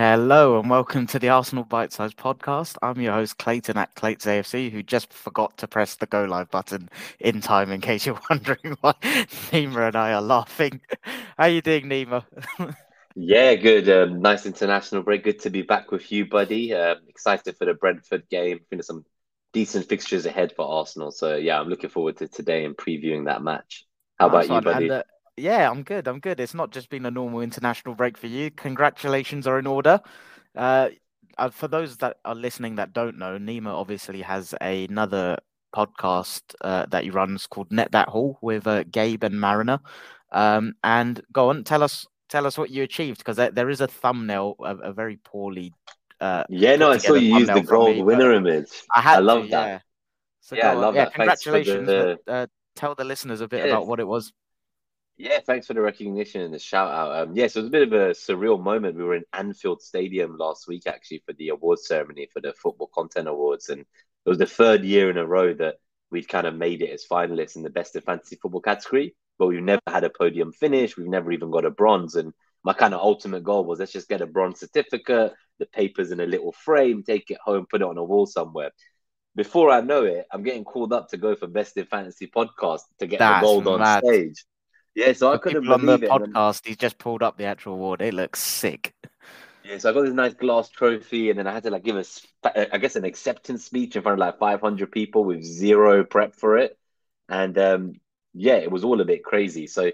Hello 0.00 0.58
and 0.58 0.70
welcome 0.70 1.06
to 1.08 1.18
the 1.18 1.28
Arsenal 1.28 1.62
Bite 1.62 1.92
Size 1.92 2.14
podcast. 2.14 2.78
I'm 2.80 3.02
your 3.02 3.12
host 3.12 3.36
Clayton 3.36 3.76
at 3.76 3.94
Clayton 3.96 4.32
AFC, 4.32 4.72
who 4.72 4.82
just 4.82 5.12
forgot 5.12 5.58
to 5.58 5.68
press 5.68 5.96
the 5.96 6.06
go 6.06 6.24
live 6.24 6.50
button 6.50 6.88
in 7.18 7.42
time. 7.42 7.70
In 7.70 7.82
case 7.82 8.06
you're 8.06 8.18
wondering 8.30 8.78
why 8.80 8.94
Nima 9.02 9.88
and 9.88 9.96
I 9.96 10.14
are 10.14 10.22
laughing, 10.22 10.80
how 11.36 11.44
you 11.44 11.60
doing, 11.60 11.84
Nima? 11.84 12.24
yeah, 13.14 13.54
good. 13.56 13.90
Um, 13.90 14.22
nice 14.22 14.46
international 14.46 15.02
break. 15.02 15.22
Good 15.22 15.40
to 15.40 15.50
be 15.50 15.60
back 15.60 15.90
with 15.90 16.10
you, 16.10 16.24
buddy. 16.24 16.72
Uh, 16.72 16.94
excited 17.06 17.58
for 17.58 17.66
the 17.66 17.74
Brentford 17.74 18.26
game. 18.30 18.54
I 18.54 18.56
think 18.56 18.66
there's 18.70 18.86
some 18.86 19.04
decent 19.52 19.86
fixtures 19.86 20.24
ahead 20.24 20.54
for 20.56 20.66
Arsenal. 20.66 21.10
So 21.10 21.36
yeah, 21.36 21.60
I'm 21.60 21.68
looking 21.68 21.90
forward 21.90 22.16
to 22.16 22.28
today 22.28 22.64
and 22.64 22.74
previewing 22.74 23.26
that 23.26 23.42
match. 23.42 23.84
How 24.18 24.28
nice 24.28 24.46
about 24.46 24.80
you, 24.80 24.88
buddy? 24.88 25.02
Yeah, 25.36 25.70
I'm 25.70 25.82
good. 25.82 26.06
I'm 26.06 26.20
good. 26.20 26.40
It's 26.40 26.54
not 26.54 26.70
just 26.70 26.90
been 26.90 27.06
a 27.06 27.10
normal 27.10 27.40
international 27.40 27.94
break 27.94 28.18
for 28.18 28.26
you. 28.26 28.50
Congratulations 28.50 29.46
are 29.46 29.58
in 29.58 29.66
order. 29.66 30.00
Uh, 30.54 30.90
uh, 31.38 31.48
for 31.48 31.68
those 31.68 31.96
that 31.98 32.18
are 32.24 32.34
listening 32.34 32.74
that 32.76 32.92
don't 32.92 33.18
know, 33.18 33.38
Nima 33.38 33.68
obviously 33.68 34.22
has 34.22 34.54
another 34.60 35.38
podcast 35.74 36.42
uh, 36.60 36.86
that 36.90 37.04
he 37.04 37.10
runs 37.10 37.46
called 37.46 37.72
Net 37.72 37.92
That 37.92 38.08
Haul 38.08 38.38
with 38.42 38.66
uh, 38.66 38.84
Gabe 38.84 39.24
and 39.24 39.40
Mariner. 39.40 39.80
Um, 40.32 40.74
and 40.84 41.20
go 41.32 41.48
on, 41.48 41.64
tell 41.64 41.82
us 41.82 42.06
tell 42.28 42.46
us 42.46 42.56
what 42.56 42.70
you 42.70 42.82
achieved 42.82 43.18
because 43.18 43.36
there, 43.36 43.50
there 43.50 43.70
is 43.70 43.80
a 43.80 43.88
thumbnail, 43.88 44.56
a, 44.60 44.76
a 44.76 44.92
very 44.92 45.16
poorly. 45.16 45.72
Uh, 46.20 46.44
yeah, 46.48 46.76
no, 46.76 46.90
I 46.90 46.98
saw 46.98 47.14
you 47.14 47.38
use 47.38 47.48
the 47.48 47.62
gold 47.62 47.96
me, 47.96 48.02
winner 48.02 48.32
image. 48.32 48.68
I, 48.94 49.00
had 49.00 49.16
I 49.16 49.20
love 49.20 49.44
to, 49.44 49.50
that. 49.50 49.66
Yeah, 49.66 49.78
so 50.40 50.56
yeah 50.56 50.70
I 50.70 50.74
love 50.74 50.94
yeah, 50.94 51.04
that. 51.06 51.14
Congratulations. 51.14 51.86
The... 51.86 52.18
Uh, 52.26 52.46
tell 52.76 52.94
the 52.94 53.04
listeners 53.04 53.40
a 53.40 53.48
bit 53.48 53.66
about 53.66 53.86
what 53.86 54.00
it 54.00 54.06
was. 54.06 54.32
Yeah, 55.22 55.40
thanks 55.44 55.66
for 55.66 55.74
the 55.74 55.82
recognition 55.82 56.40
and 56.40 56.54
the 56.54 56.58
shout 56.58 56.90
out. 56.90 57.28
Um, 57.28 57.36
yeah, 57.36 57.46
so 57.46 57.60
it 57.60 57.64
was 57.64 57.68
a 57.68 57.72
bit 57.72 57.82
of 57.88 57.92
a 57.92 58.14
surreal 58.14 58.58
moment. 58.58 58.96
We 58.96 59.04
were 59.04 59.16
in 59.16 59.24
Anfield 59.34 59.82
Stadium 59.82 60.38
last 60.38 60.66
week 60.66 60.86
actually 60.86 61.22
for 61.26 61.34
the 61.34 61.50
awards 61.50 61.86
ceremony 61.86 62.28
for 62.32 62.40
the 62.40 62.54
Football 62.54 62.90
Content 62.94 63.28
Awards, 63.28 63.68
and 63.68 63.80
it 63.80 63.86
was 64.24 64.38
the 64.38 64.46
third 64.46 64.82
year 64.82 65.10
in 65.10 65.18
a 65.18 65.26
row 65.26 65.52
that 65.52 65.74
we've 66.10 66.26
kind 66.26 66.46
of 66.46 66.54
made 66.54 66.80
it 66.80 66.88
as 66.88 67.04
finalists 67.04 67.56
in 67.56 67.62
the 67.62 67.68
best 67.68 67.96
of 67.96 68.04
fantasy 68.04 68.36
football 68.40 68.62
category. 68.62 69.14
But 69.38 69.48
we've 69.48 69.62
never 69.62 69.82
had 69.86 70.04
a 70.04 70.10
podium 70.10 70.52
finish. 70.52 70.96
We've 70.96 71.06
never 71.06 71.30
even 71.32 71.50
got 71.50 71.66
a 71.66 71.70
bronze. 71.70 72.14
And 72.14 72.32
my 72.64 72.72
kind 72.72 72.94
of 72.94 73.00
ultimate 73.00 73.44
goal 73.44 73.66
was 73.66 73.78
let's 73.78 73.92
just 73.92 74.08
get 74.08 74.22
a 74.22 74.26
bronze 74.26 74.60
certificate, 74.60 75.34
the 75.58 75.66
papers 75.66 76.12
in 76.12 76.20
a 76.20 76.26
little 76.26 76.52
frame, 76.52 77.02
take 77.02 77.30
it 77.30 77.38
home, 77.44 77.66
put 77.70 77.82
it 77.82 77.86
on 77.86 77.98
a 77.98 78.04
wall 78.04 78.24
somewhere 78.24 78.70
before 79.36 79.70
I 79.70 79.80
know 79.80 80.04
it, 80.04 80.26
I'm 80.32 80.42
getting 80.42 80.64
called 80.64 80.92
up 80.92 81.08
to 81.10 81.16
go 81.16 81.36
for 81.36 81.46
Best 81.46 81.76
in 81.76 81.86
Fantasy 81.86 82.26
podcast 82.26 82.80
to 82.98 83.06
get 83.06 83.20
That's 83.20 83.40
the 83.40 83.46
gold 83.46 83.68
on 83.68 83.80
mad. 83.80 84.02
stage. 84.04 84.44
Yeah, 84.94 85.12
so 85.12 85.32
I 85.32 85.38
couldn't 85.38 85.64
believe 85.64 85.88
on 85.90 86.00
the 86.00 86.06
it. 86.06 86.10
podcast. 86.10 86.66
He's 86.66 86.76
just 86.76 86.98
pulled 86.98 87.22
up 87.22 87.36
the 87.36 87.44
actual 87.44 87.74
award. 87.74 88.02
It 88.02 88.14
looks 88.14 88.40
sick. 88.40 88.94
Yeah, 89.64 89.78
so 89.78 89.90
I 89.90 89.92
got 89.92 90.02
this 90.02 90.14
nice 90.14 90.34
glass 90.34 90.68
trophy, 90.68 91.30
and 91.30 91.38
then 91.38 91.46
I 91.46 91.52
had 91.52 91.62
to 91.64 91.70
like 91.70 91.84
give 91.84 91.96
us, 91.96 92.26
I 92.44 92.78
guess, 92.78 92.96
an 92.96 93.04
acceptance 93.04 93.64
speech 93.64 93.94
in 93.94 94.02
front 94.02 94.14
of 94.14 94.18
like 94.18 94.38
500 94.38 94.90
people 94.90 95.24
with 95.24 95.44
zero 95.44 96.02
prep 96.04 96.34
for 96.34 96.56
it, 96.56 96.78
and 97.28 97.56
um, 97.58 97.92
yeah, 98.34 98.56
it 98.56 98.70
was 98.70 98.84
all 98.84 99.00
a 99.00 99.04
bit 99.04 99.22
crazy. 99.22 99.66
So 99.66 99.90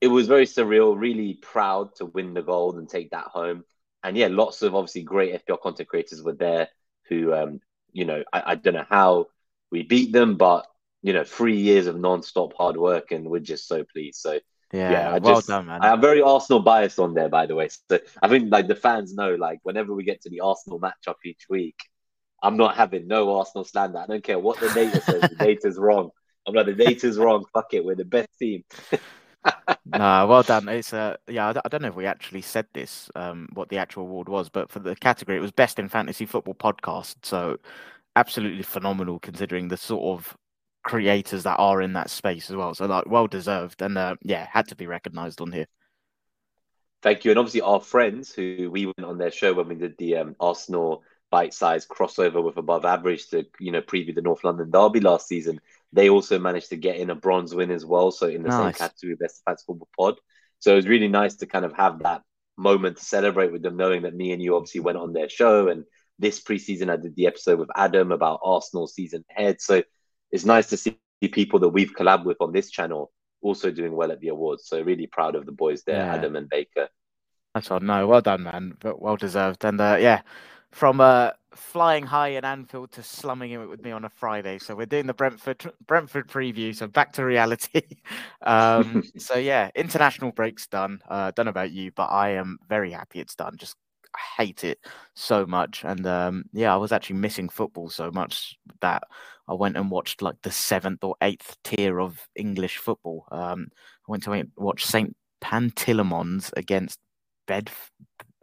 it 0.00 0.08
was 0.08 0.28
very 0.28 0.46
surreal. 0.46 0.98
Really 0.98 1.34
proud 1.34 1.94
to 1.96 2.06
win 2.06 2.34
the 2.34 2.42
gold 2.42 2.76
and 2.76 2.88
take 2.88 3.10
that 3.10 3.26
home. 3.26 3.64
And 4.02 4.16
yeah, 4.16 4.28
lots 4.28 4.62
of 4.62 4.74
obviously 4.74 5.02
great 5.02 5.44
FPL 5.44 5.60
content 5.60 5.88
creators 5.88 6.22
were 6.22 6.34
there 6.34 6.68
who, 7.08 7.32
um, 7.32 7.60
you 7.92 8.04
know, 8.04 8.22
I, 8.32 8.42
I 8.46 8.54
don't 8.54 8.74
know 8.74 8.86
how 8.88 9.26
we 9.70 9.82
beat 9.82 10.12
them, 10.12 10.36
but 10.36 10.66
you 11.06 11.12
know, 11.12 11.22
three 11.22 11.56
years 11.56 11.86
of 11.86 11.96
non-stop 11.96 12.52
hard 12.54 12.76
work, 12.76 13.12
and 13.12 13.30
we're 13.30 13.38
just 13.38 13.68
so 13.68 13.84
pleased. 13.84 14.18
So 14.20 14.40
yeah, 14.72 14.90
yeah 14.90 15.10
I 15.10 15.18
well 15.18 15.36
just, 15.36 15.46
done, 15.46 15.66
man. 15.66 15.80
I'm 15.80 16.00
very 16.00 16.20
Arsenal 16.20 16.58
biased 16.58 16.98
on 16.98 17.14
there, 17.14 17.28
by 17.28 17.46
the 17.46 17.54
way. 17.54 17.68
So 17.88 18.00
I 18.20 18.26
think 18.26 18.50
like 18.50 18.66
the 18.66 18.74
fans 18.74 19.14
know, 19.14 19.36
like 19.36 19.60
whenever 19.62 19.94
we 19.94 20.02
get 20.02 20.22
to 20.22 20.30
the 20.30 20.40
Arsenal 20.40 20.80
matchup 20.80 21.14
each 21.24 21.46
week, 21.48 21.76
I'm 22.42 22.56
not 22.56 22.74
having 22.74 23.06
no 23.06 23.36
Arsenal 23.36 23.64
slander. 23.64 23.98
I 23.98 24.06
don't 24.06 24.24
care 24.24 24.40
what 24.40 24.58
the 24.58 24.68
data 24.70 25.00
says. 25.00 25.20
the 25.20 25.36
data's 25.38 25.78
wrong. 25.78 26.10
I'm 26.44 26.54
like 26.54 26.66
the 26.66 26.74
data's 26.74 27.18
wrong. 27.18 27.44
Fuck 27.54 27.72
it, 27.74 27.84
we're 27.84 27.94
the 27.94 28.04
best 28.04 28.30
team. 28.40 28.64
no, 29.86 30.26
well 30.26 30.42
done. 30.42 30.68
It's 30.68 30.92
uh, 30.92 31.18
yeah. 31.28 31.52
I 31.64 31.68
don't 31.68 31.82
know 31.82 31.88
if 31.88 31.94
we 31.94 32.06
actually 32.06 32.42
said 32.42 32.66
this, 32.74 33.12
um, 33.14 33.48
what 33.52 33.68
the 33.68 33.78
actual 33.78 34.02
award 34.02 34.28
was, 34.28 34.48
but 34.48 34.72
for 34.72 34.80
the 34.80 34.96
category, 34.96 35.38
it 35.38 35.40
was 35.40 35.52
best 35.52 35.78
in 35.78 35.88
fantasy 35.88 36.26
football 36.26 36.56
podcast. 36.56 37.14
So 37.22 37.58
absolutely 38.16 38.64
phenomenal 38.64 39.20
considering 39.20 39.68
the 39.68 39.76
sort 39.76 40.18
of 40.18 40.36
creators 40.86 41.42
that 41.42 41.58
are 41.58 41.82
in 41.82 41.94
that 41.94 42.10
space 42.10 42.48
as 42.48 42.56
well. 42.56 42.72
So 42.72 42.86
like 42.86 43.06
well 43.06 43.26
deserved, 43.26 43.82
and 43.82 43.98
uh, 43.98 44.14
yeah, 44.22 44.46
had 44.50 44.68
to 44.68 44.76
be 44.76 44.86
recognised 44.86 45.40
on 45.40 45.50
here. 45.50 45.66
Thank 47.02 47.24
you, 47.24 47.32
and 47.32 47.38
obviously 47.38 47.60
our 47.60 47.80
friends 47.80 48.32
who 48.32 48.70
we 48.70 48.86
went 48.86 49.04
on 49.04 49.18
their 49.18 49.32
show 49.32 49.52
when 49.52 49.68
we 49.68 49.74
did 49.74 49.98
the 49.98 50.16
um, 50.18 50.36
Arsenal 50.40 51.02
bite-sized 51.28 51.88
crossover 51.88 52.42
with 52.42 52.56
above 52.56 52.84
average 52.84 53.28
to 53.30 53.44
you 53.58 53.72
know 53.72 53.82
preview 53.82 54.14
the 54.14 54.22
North 54.22 54.44
London 54.44 54.70
derby 54.70 55.00
last 55.00 55.26
season. 55.26 55.60
They 55.92 56.08
also 56.08 56.38
managed 56.38 56.70
to 56.70 56.76
get 56.76 56.96
in 56.96 57.10
a 57.10 57.16
bronze 57.16 57.54
win 57.54 57.72
as 57.72 57.84
well, 57.84 58.12
so 58.12 58.28
in 58.28 58.44
the 58.44 58.48
nice. 58.48 58.78
same 58.78 58.88
category, 58.88 59.16
best 59.16 59.42
fans 59.44 59.64
football 59.66 59.88
pod. 59.98 60.14
So 60.60 60.72
it 60.72 60.76
was 60.76 60.88
really 60.88 61.08
nice 61.08 61.34
to 61.36 61.46
kind 61.46 61.64
of 61.64 61.72
have 61.74 61.98
that 62.00 62.22
moment 62.56 62.98
to 62.98 63.04
celebrate 63.04 63.52
with 63.52 63.62
them, 63.62 63.76
knowing 63.76 64.02
that 64.02 64.14
me 64.14 64.30
and 64.32 64.40
you 64.40 64.54
obviously 64.54 64.80
went 64.80 64.98
on 64.98 65.12
their 65.12 65.28
show 65.28 65.68
and 65.68 65.84
this 66.18 66.40
preseason 66.42 66.90
I 66.90 66.96
did 66.96 67.14
the 67.14 67.26
episode 67.26 67.58
with 67.58 67.68
Adam 67.76 68.10
about 68.10 68.40
Arsenal 68.42 68.86
season 68.86 69.24
ahead. 69.36 69.60
So 69.60 69.82
it's 70.36 70.44
nice 70.44 70.68
to 70.68 70.76
see 70.76 70.98
people 71.32 71.58
that 71.60 71.70
we've 71.70 71.94
collabed 71.94 72.24
with 72.24 72.36
on 72.40 72.52
this 72.52 72.70
channel 72.70 73.10
also 73.40 73.70
doing 73.70 73.96
well 73.96 74.12
at 74.12 74.20
the 74.20 74.28
awards. 74.28 74.66
So 74.66 74.82
really 74.82 75.06
proud 75.06 75.34
of 75.34 75.46
the 75.46 75.52
boys 75.52 75.82
there, 75.82 75.96
yeah. 75.96 76.14
Adam 76.14 76.36
and 76.36 76.48
Baker. 76.48 76.88
That's 77.54 77.70
all. 77.70 77.80
No, 77.80 78.06
well 78.06 78.20
done, 78.20 78.42
man. 78.42 78.76
But 78.78 79.00
well 79.00 79.16
deserved. 79.16 79.64
And 79.64 79.80
uh, 79.80 79.96
yeah, 79.98 80.20
from 80.72 81.00
uh, 81.00 81.30
flying 81.54 82.04
high 82.04 82.28
in 82.28 82.44
Anfield 82.44 82.92
to 82.92 83.02
slumming 83.02 83.52
it 83.52 83.66
with 83.66 83.82
me 83.82 83.92
on 83.92 84.04
a 84.04 84.10
Friday. 84.10 84.58
So 84.58 84.74
we're 84.76 84.84
doing 84.84 85.06
the 85.06 85.14
Brentford 85.14 85.72
Brentford 85.86 86.28
preview. 86.28 86.76
So 86.76 86.86
back 86.86 87.14
to 87.14 87.24
reality. 87.24 87.80
um, 88.42 89.04
so 89.16 89.36
yeah, 89.38 89.70
international 89.74 90.32
break's 90.32 90.66
done. 90.66 91.00
Uh, 91.08 91.30
don't 91.34 91.46
know 91.46 91.50
about 91.50 91.72
you, 91.72 91.92
but 91.92 92.08
I 92.08 92.32
am 92.32 92.58
very 92.68 92.90
happy 92.90 93.20
it's 93.20 93.36
done. 93.36 93.56
Just 93.56 93.76
hate 94.36 94.64
it 94.64 94.78
so 95.14 95.46
much. 95.46 95.82
And 95.82 96.06
um, 96.06 96.44
yeah, 96.52 96.74
I 96.74 96.76
was 96.76 96.92
actually 96.92 97.16
missing 97.16 97.48
football 97.48 97.88
so 97.88 98.10
much 98.10 98.58
that 98.82 99.04
I 99.48 99.54
went 99.54 99.76
and 99.76 99.90
watched 99.90 100.22
like 100.22 100.36
the 100.42 100.50
seventh 100.50 101.04
or 101.04 101.16
eighth 101.22 101.56
tier 101.64 102.00
of 102.00 102.28
English 102.34 102.78
football. 102.78 103.26
Um, 103.30 103.68
I 104.08 104.10
went 104.10 104.24
to 104.24 104.44
watch 104.56 104.84
St. 104.84 105.14
Panteleimons 105.42 106.52
against 106.56 106.98
Bed 107.46 107.70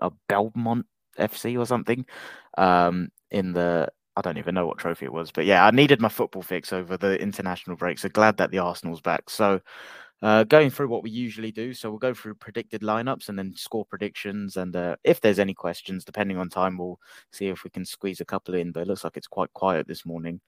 uh, 0.02 0.12
Belmont 0.30 0.86
FC 1.20 1.58
or 1.58 1.66
something 1.66 2.06
um, 2.58 3.10
in 3.32 3.54
the 3.54 3.90
I 4.16 4.22
don't 4.22 4.38
even 4.38 4.54
know 4.54 4.68
what 4.68 4.78
trophy 4.78 5.06
it 5.06 5.14
was, 5.14 5.32
but 5.32 5.46
yeah, 5.46 5.66
I 5.66 5.72
needed 5.72 6.00
my 6.00 6.10
football 6.10 6.44
fix 6.44 6.72
over 6.72 6.98
the 6.98 7.20
international 7.20 7.76
break. 7.76 7.98
So 7.98 8.10
glad 8.10 8.38
that 8.38 8.52
the 8.52 8.60
Arsenal's 8.60 9.02
back. 9.02 9.28
So 9.28 9.60
uh, 10.22 10.44
going 10.46 10.70
through 10.70 10.88
what 10.88 11.04
we 11.04 11.10
usually 11.10 11.52
do. 11.52 11.74
So 11.74 11.90
we'll 11.90 12.00
go 12.00 12.14
through 12.14 12.36
predicted 12.36 12.82
lineups 12.82 13.28
and 13.28 13.38
then 13.38 13.54
score 13.56 13.86
predictions. 13.86 14.56
And 14.56 14.74
uh, 14.76 14.96
if 15.04 15.20
there's 15.20 15.40
any 15.40 15.54
questions, 15.54 16.06
depending 16.06 16.38
on 16.38 16.48
time, 16.48 16.78
we'll 16.78 17.00
see 17.32 17.48
if 17.48 17.64
we 17.64 17.70
can 17.70 17.84
squeeze 17.84 18.22
a 18.22 18.26
couple 18.26 18.54
in. 18.54 18.72
But 18.72 18.82
it 18.82 18.88
looks 18.88 19.04
like 19.04 19.18
it's 19.18 19.28
quite 19.28 19.52
quiet 19.54 19.86
this 19.86 20.06
morning. 20.06 20.40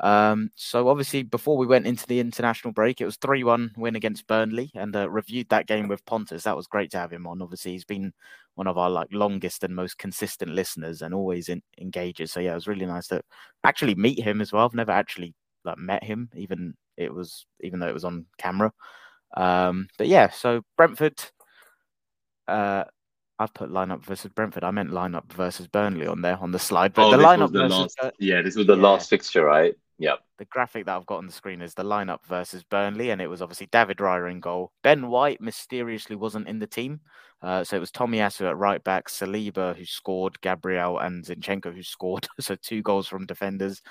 Um, 0.00 0.50
so 0.54 0.88
obviously, 0.88 1.22
before 1.22 1.56
we 1.56 1.66
went 1.66 1.86
into 1.86 2.06
the 2.06 2.20
international 2.20 2.72
break, 2.72 3.00
it 3.00 3.04
was 3.04 3.16
three-one 3.16 3.72
win 3.76 3.96
against 3.96 4.26
Burnley, 4.26 4.70
and 4.74 4.94
uh, 4.94 5.10
reviewed 5.10 5.48
that 5.48 5.66
game 5.66 5.88
with 5.88 6.04
Pontus. 6.04 6.44
That 6.44 6.56
was 6.56 6.66
great 6.66 6.90
to 6.92 6.98
have 6.98 7.12
him 7.12 7.26
on. 7.26 7.42
Obviously, 7.42 7.72
he's 7.72 7.84
been 7.84 8.12
one 8.54 8.66
of 8.66 8.78
our 8.78 8.90
like 8.90 9.08
longest 9.12 9.64
and 9.64 9.74
most 9.74 9.98
consistent 9.98 10.52
listeners, 10.52 11.02
and 11.02 11.12
always 11.14 11.48
in, 11.48 11.62
engages. 11.80 12.32
So 12.32 12.40
yeah, 12.40 12.52
it 12.52 12.56
was 12.56 12.68
really 12.68 12.86
nice 12.86 13.08
to 13.08 13.22
actually 13.64 13.94
meet 13.94 14.20
him 14.20 14.40
as 14.40 14.52
well. 14.52 14.64
I've 14.64 14.74
never 14.74 14.92
actually 14.92 15.34
like 15.64 15.78
met 15.78 16.04
him, 16.04 16.30
even 16.34 16.74
it 16.96 17.12
was 17.12 17.46
even 17.60 17.80
though 17.80 17.88
it 17.88 17.94
was 17.94 18.04
on 18.04 18.26
camera. 18.38 18.72
Um, 19.36 19.88
but 19.98 20.06
yeah, 20.06 20.30
so 20.30 20.62
Brentford. 20.76 21.18
Uh, 22.46 22.84
I've 23.40 23.54
put 23.54 23.70
lineup 23.70 24.04
versus 24.04 24.32
Brentford. 24.34 24.64
I 24.64 24.72
meant 24.72 24.90
lineup 24.90 25.32
versus 25.32 25.68
Burnley 25.68 26.06
on 26.08 26.22
there 26.22 26.36
on 26.38 26.50
the 26.50 26.58
slide. 26.58 26.92
But 26.92 27.06
oh, 27.06 27.10
the 27.16 27.22
lineup 27.22 27.52
the 27.52 27.68
versus 27.68 27.94
last, 28.02 28.14
yeah, 28.18 28.42
this 28.42 28.56
was 28.56 28.66
the 28.66 28.74
yeah. 28.74 28.82
last 28.82 29.10
fixture, 29.10 29.44
right? 29.44 29.76
Yeah. 29.98 30.14
The 30.38 30.44
graphic 30.44 30.86
that 30.86 30.96
I've 30.96 31.06
got 31.06 31.18
on 31.18 31.26
the 31.26 31.32
screen 31.32 31.60
is 31.60 31.74
the 31.74 31.82
lineup 31.82 32.24
versus 32.24 32.62
Burnley, 32.62 33.10
and 33.10 33.20
it 33.20 33.26
was 33.26 33.42
obviously 33.42 33.68
David 33.72 33.98
Raya 33.98 34.30
in 34.30 34.38
goal. 34.40 34.70
Ben 34.82 35.08
White 35.08 35.40
mysteriously 35.40 36.14
wasn't 36.14 36.46
in 36.46 36.60
the 36.60 36.68
team, 36.68 37.00
uh, 37.42 37.64
so 37.64 37.76
it 37.76 37.80
was 37.80 37.90
Tomiyasu 37.90 38.48
at 38.48 38.56
right 38.56 38.82
back, 38.84 39.08
Saliba 39.08 39.76
who 39.76 39.84
scored, 39.84 40.40
Gabriel 40.40 40.98
and 41.00 41.24
Zinchenko 41.24 41.74
who 41.74 41.82
scored. 41.82 42.28
so 42.40 42.54
two 42.54 42.82
goals 42.82 43.08
from 43.08 43.26
defenders. 43.26 43.82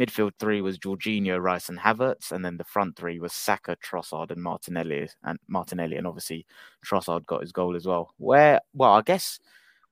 Midfield 0.00 0.32
three 0.38 0.60
was 0.60 0.78
Jorginho, 0.78 1.42
Rice, 1.42 1.68
and 1.68 1.78
Havertz, 1.78 2.30
and 2.30 2.44
then 2.44 2.58
the 2.58 2.64
front 2.64 2.96
three 2.96 3.18
was 3.18 3.32
Saka, 3.32 3.76
Trossard, 3.84 4.30
and 4.30 4.42
Martinelli. 4.42 5.08
And 5.24 5.38
Martinelli, 5.48 5.96
and 5.96 6.06
obviously 6.06 6.46
Trossard 6.84 7.26
got 7.26 7.40
his 7.40 7.52
goal 7.52 7.74
as 7.74 7.86
well. 7.86 8.12
Where, 8.18 8.60
well, 8.74 8.92
I 8.92 9.02
guess 9.02 9.40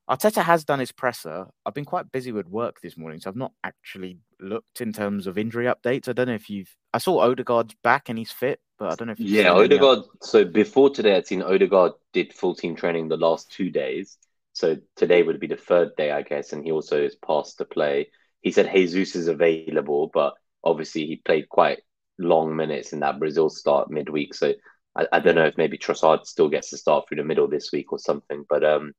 Arteta 0.09 0.43
has 0.43 0.65
done 0.65 0.81
his 0.81 0.93
presser. 0.93 1.47
I've 1.65 1.73
been 1.75 1.87
quite 1.87 2.13
busy 2.13 2.31
with 2.33 2.47
work 2.47 2.81
this 2.83 2.97
morning, 2.97 3.21
so 3.21 3.31
I've 3.31 3.37
not 3.37 3.53
actually 3.65 4.19
looked 4.45 4.81
in 4.81 4.93
terms 4.93 5.27
of 5.27 5.39
injury 5.39 5.67
updates. 5.67 6.09
I 6.09 6.13
don't 6.13 6.29
know 6.29 6.35
if 6.35 6.49
you've. 6.49 6.75
I 6.93 6.99
saw 6.99 7.21
Odegaard's 7.21 7.75
back 7.83 8.09
and 8.09 8.19
he's 8.19 8.31
fit, 8.31 8.61
but 8.79 8.93
I 8.93 8.95
don't 8.95 9.07
know 9.09 9.13
if. 9.13 9.21
yeah, 9.21 9.53
Odegaard. 9.53 10.01
So 10.23 10.45
before 10.45 10.91
today, 10.91 11.17
I'd 11.17 11.27
seen 11.27 11.43
Odegaard 11.43 11.93
did 12.13 12.33
full 12.33 12.55
team 12.55 12.77
training 12.77 13.09
the 13.09 13.17
last 13.17 13.51
two 13.51 13.71
days, 13.71 14.17
So 14.53 14.77
today 14.97 15.23
would 15.23 15.41
be 15.41 15.49
the 15.49 15.57
third 15.57 15.97
day, 15.97 16.13
I 16.13 16.23
guess, 16.23 16.53
and 16.53 16.65
he 16.65 16.71
also 16.71 17.03
is 17.03 17.17
past 17.17 17.59
to 17.59 17.65
play. 17.65 18.09
He 18.41 18.53
said 18.53 18.71
Jesus 18.73 19.17
is 19.17 19.29
available, 19.29 20.11
but 20.13 20.35
obviously 20.63 21.07
he 21.07 21.17
played 21.17 21.49
quite 21.49 21.81
long 22.19 22.55
minutes 22.55 22.93
in 22.93 23.01
that 23.01 23.19
Brazil 23.19 23.51
start 23.51 23.91
midweek. 23.91 24.35
So 24.35 24.53
I, 24.97 25.07
I 25.13 25.21
don't 25.21 25.35
know 25.35 25.47
if 25.47 25.57
maybe 25.57 25.79
Trossard 25.79 26.27
still 26.27 26.49
gets 26.49 26.71
to 26.71 26.77
start 26.79 27.09
through 27.09 27.17
the 27.17 27.25
middle 27.25 27.49
this 27.49 27.71
week 27.73 27.93
or 27.93 27.99
something. 27.99 28.45
But 28.49 28.65
um, 28.65 28.93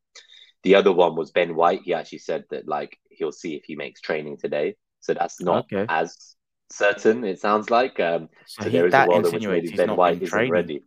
the 0.63 0.75
other 0.75 0.91
one 0.91 1.15
was 1.15 1.31
Ben 1.31 1.55
White. 1.55 1.81
He 1.83 1.93
actually 1.93 2.19
said 2.19 2.45
that 2.49 2.67
like 2.67 2.97
he'll 3.09 3.31
see 3.31 3.55
if 3.55 3.63
he 3.65 3.75
makes 3.75 4.01
training 4.01 4.37
today. 4.37 4.75
So 5.05 5.13
that's 5.13 5.39
not 5.39 5.65
okay. 5.71 5.85
as 5.87 6.35
certain. 6.71 7.23
It 7.23 7.39
sounds 7.39 7.69
like. 7.69 7.99
Um, 7.99 8.29
so, 8.47 8.63
so 8.63 8.69
there 8.69 8.87
is 8.87 8.93
a 8.93 9.05
world 9.07 9.27
in 9.27 9.33
which 9.33 9.47
maybe 9.47 9.69
Ben 9.69 9.95
White 9.95 10.15
isn't 10.17 10.27
training. 10.27 10.51
ready. 10.51 10.83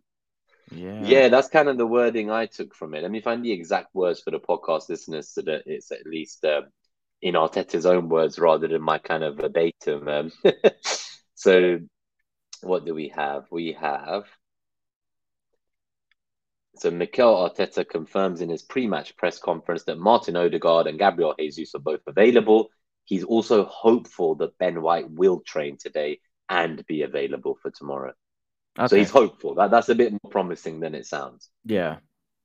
Yeah. 0.71 1.01
Yeah, 1.03 1.27
that's 1.29 1.47
kind 1.47 1.69
of 1.69 1.77
the 1.77 1.87
wording 1.87 2.29
I 2.29 2.45
took 2.45 2.75
from 2.75 2.93
it. 2.93 3.01
Let 3.01 3.11
me 3.11 3.21
find 3.21 3.43
the 3.43 3.51
exact 3.53 3.95
words 3.95 4.21
for 4.21 4.31
the 4.31 4.39
podcast 4.39 4.89
listeners 4.89 5.29
so 5.29 5.41
that 5.43 5.63
it's 5.65 5.91
at 5.91 6.05
least 6.05 6.43
um, 6.43 6.65
in 7.21 7.35
Arteta's 7.35 7.85
own 7.85 8.09
words 8.09 8.37
rather 8.37 8.67
than 8.67 8.81
my 8.81 8.97
kind 8.97 9.23
of 9.23 9.37
verbatim. 9.37 10.07
Um, 10.07 10.31
so, 11.35 11.79
what 12.61 12.85
do 12.85 12.93
we 12.93 13.13
have? 13.15 13.45
We 13.49 13.77
have. 13.79 14.23
So, 16.75 16.91
Mikel 16.91 17.49
Arteta 17.49 17.87
confirms 17.87 18.41
in 18.41 18.49
his 18.49 18.61
pre 18.61 18.85
match 18.85 19.15
press 19.15 19.39
conference 19.39 19.85
that 19.85 19.97
Martin 19.97 20.35
Odegaard 20.35 20.87
and 20.87 20.99
Gabriel 20.99 21.35
Jesus 21.39 21.73
are 21.73 21.79
both 21.79 22.01
available. 22.05 22.69
He's 23.09 23.23
also 23.23 23.65
hopeful 23.65 24.35
that 24.35 24.55
Ben 24.59 24.83
White 24.83 25.09
will 25.09 25.39
train 25.39 25.77
today 25.77 26.19
and 26.47 26.85
be 26.85 27.01
available 27.01 27.57
for 27.59 27.71
tomorrow. 27.71 28.13
Okay. 28.77 28.87
So 28.87 28.95
he's 28.97 29.09
hopeful. 29.09 29.55
That 29.55 29.71
that's 29.71 29.89
a 29.89 29.95
bit 29.95 30.11
more 30.11 30.29
promising 30.29 30.79
than 30.79 30.93
it 30.93 31.07
sounds. 31.07 31.49
Yeah, 31.65 31.97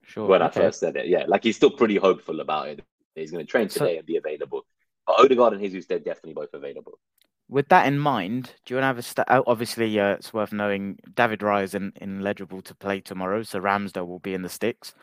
sure. 0.04 0.26
When 0.26 0.40
okay. 0.40 0.60
I 0.60 0.64
first 0.64 0.80
said 0.80 0.96
it, 0.96 1.06
yeah, 1.06 1.24
like 1.28 1.44
he's 1.44 1.56
still 1.56 1.70
pretty 1.70 1.96
hopeful 1.96 2.40
about 2.40 2.68
it. 2.68 2.82
He's 3.14 3.30
going 3.30 3.44
to 3.44 3.50
train 3.50 3.68
today 3.68 3.94
so, 3.94 3.98
and 3.98 4.06
be 4.06 4.16
available. 4.16 4.64
But 5.06 5.20
Odegaard 5.20 5.52
and 5.52 5.62
Jesus, 5.62 5.84
they're 5.84 5.98
definitely 5.98 6.32
both 6.32 6.54
available. 6.54 6.98
With 7.46 7.68
that 7.68 7.86
in 7.86 7.98
mind, 7.98 8.54
do 8.64 8.72
you 8.72 8.76
want 8.76 8.84
to 8.84 8.86
have 8.86 8.98
a 8.98 9.02
st- 9.02 9.28
oh, 9.28 9.44
obviously 9.46 10.00
uh, 10.00 10.14
it's 10.14 10.32
worth 10.32 10.50
knowing 10.50 10.98
David 11.14 11.40
Raya 11.40 11.64
is 11.64 11.74
in, 11.74 11.92
ineligible 12.00 12.62
to 12.62 12.74
play 12.74 13.02
tomorrow, 13.02 13.42
so 13.42 13.60
Ramsdale 13.60 14.06
will 14.06 14.18
be 14.18 14.32
in 14.32 14.40
the 14.40 14.48
sticks. 14.48 14.94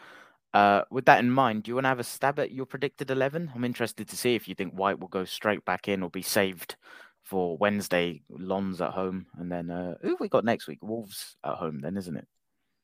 Uh, 0.53 0.81
with 0.91 1.05
that 1.05 1.19
in 1.19 1.31
mind, 1.31 1.63
do 1.63 1.71
you 1.71 1.75
want 1.75 1.85
to 1.85 1.89
have 1.89 1.99
a 1.99 2.03
stab 2.03 2.39
at 2.39 2.51
your 2.51 2.65
predicted 2.65 3.09
eleven? 3.09 3.51
I'm 3.55 3.63
interested 3.63 4.07
to 4.09 4.17
see 4.17 4.35
if 4.35 4.47
you 4.47 4.55
think 4.55 4.73
White 4.73 4.99
will 4.99 5.07
go 5.07 5.23
straight 5.23 5.63
back 5.63 5.87
in 5.87 6.03
or 6.03 6.09
be 6.09 6.21
saved 6.21 6.75
for 7.23 7.57
Wednesday, 7.57 8.21
Lens 8.29 8.81
at 8.81 8.91
home, 8.91 9.27
and 9.37 9.51
then 9.51 9.69
uh, 9.69 9.95
who 10.01 10.17
we 10.19 10.27
got 10.27 10.43
next 10.43 10.67
week? 10.67 10.79
Wolves 10.81 11.35
at 11.43 11.55
home, 11.55 11.79
then, 11.81 11.95
isn't 11.95 12.17
it? 12.17 12.27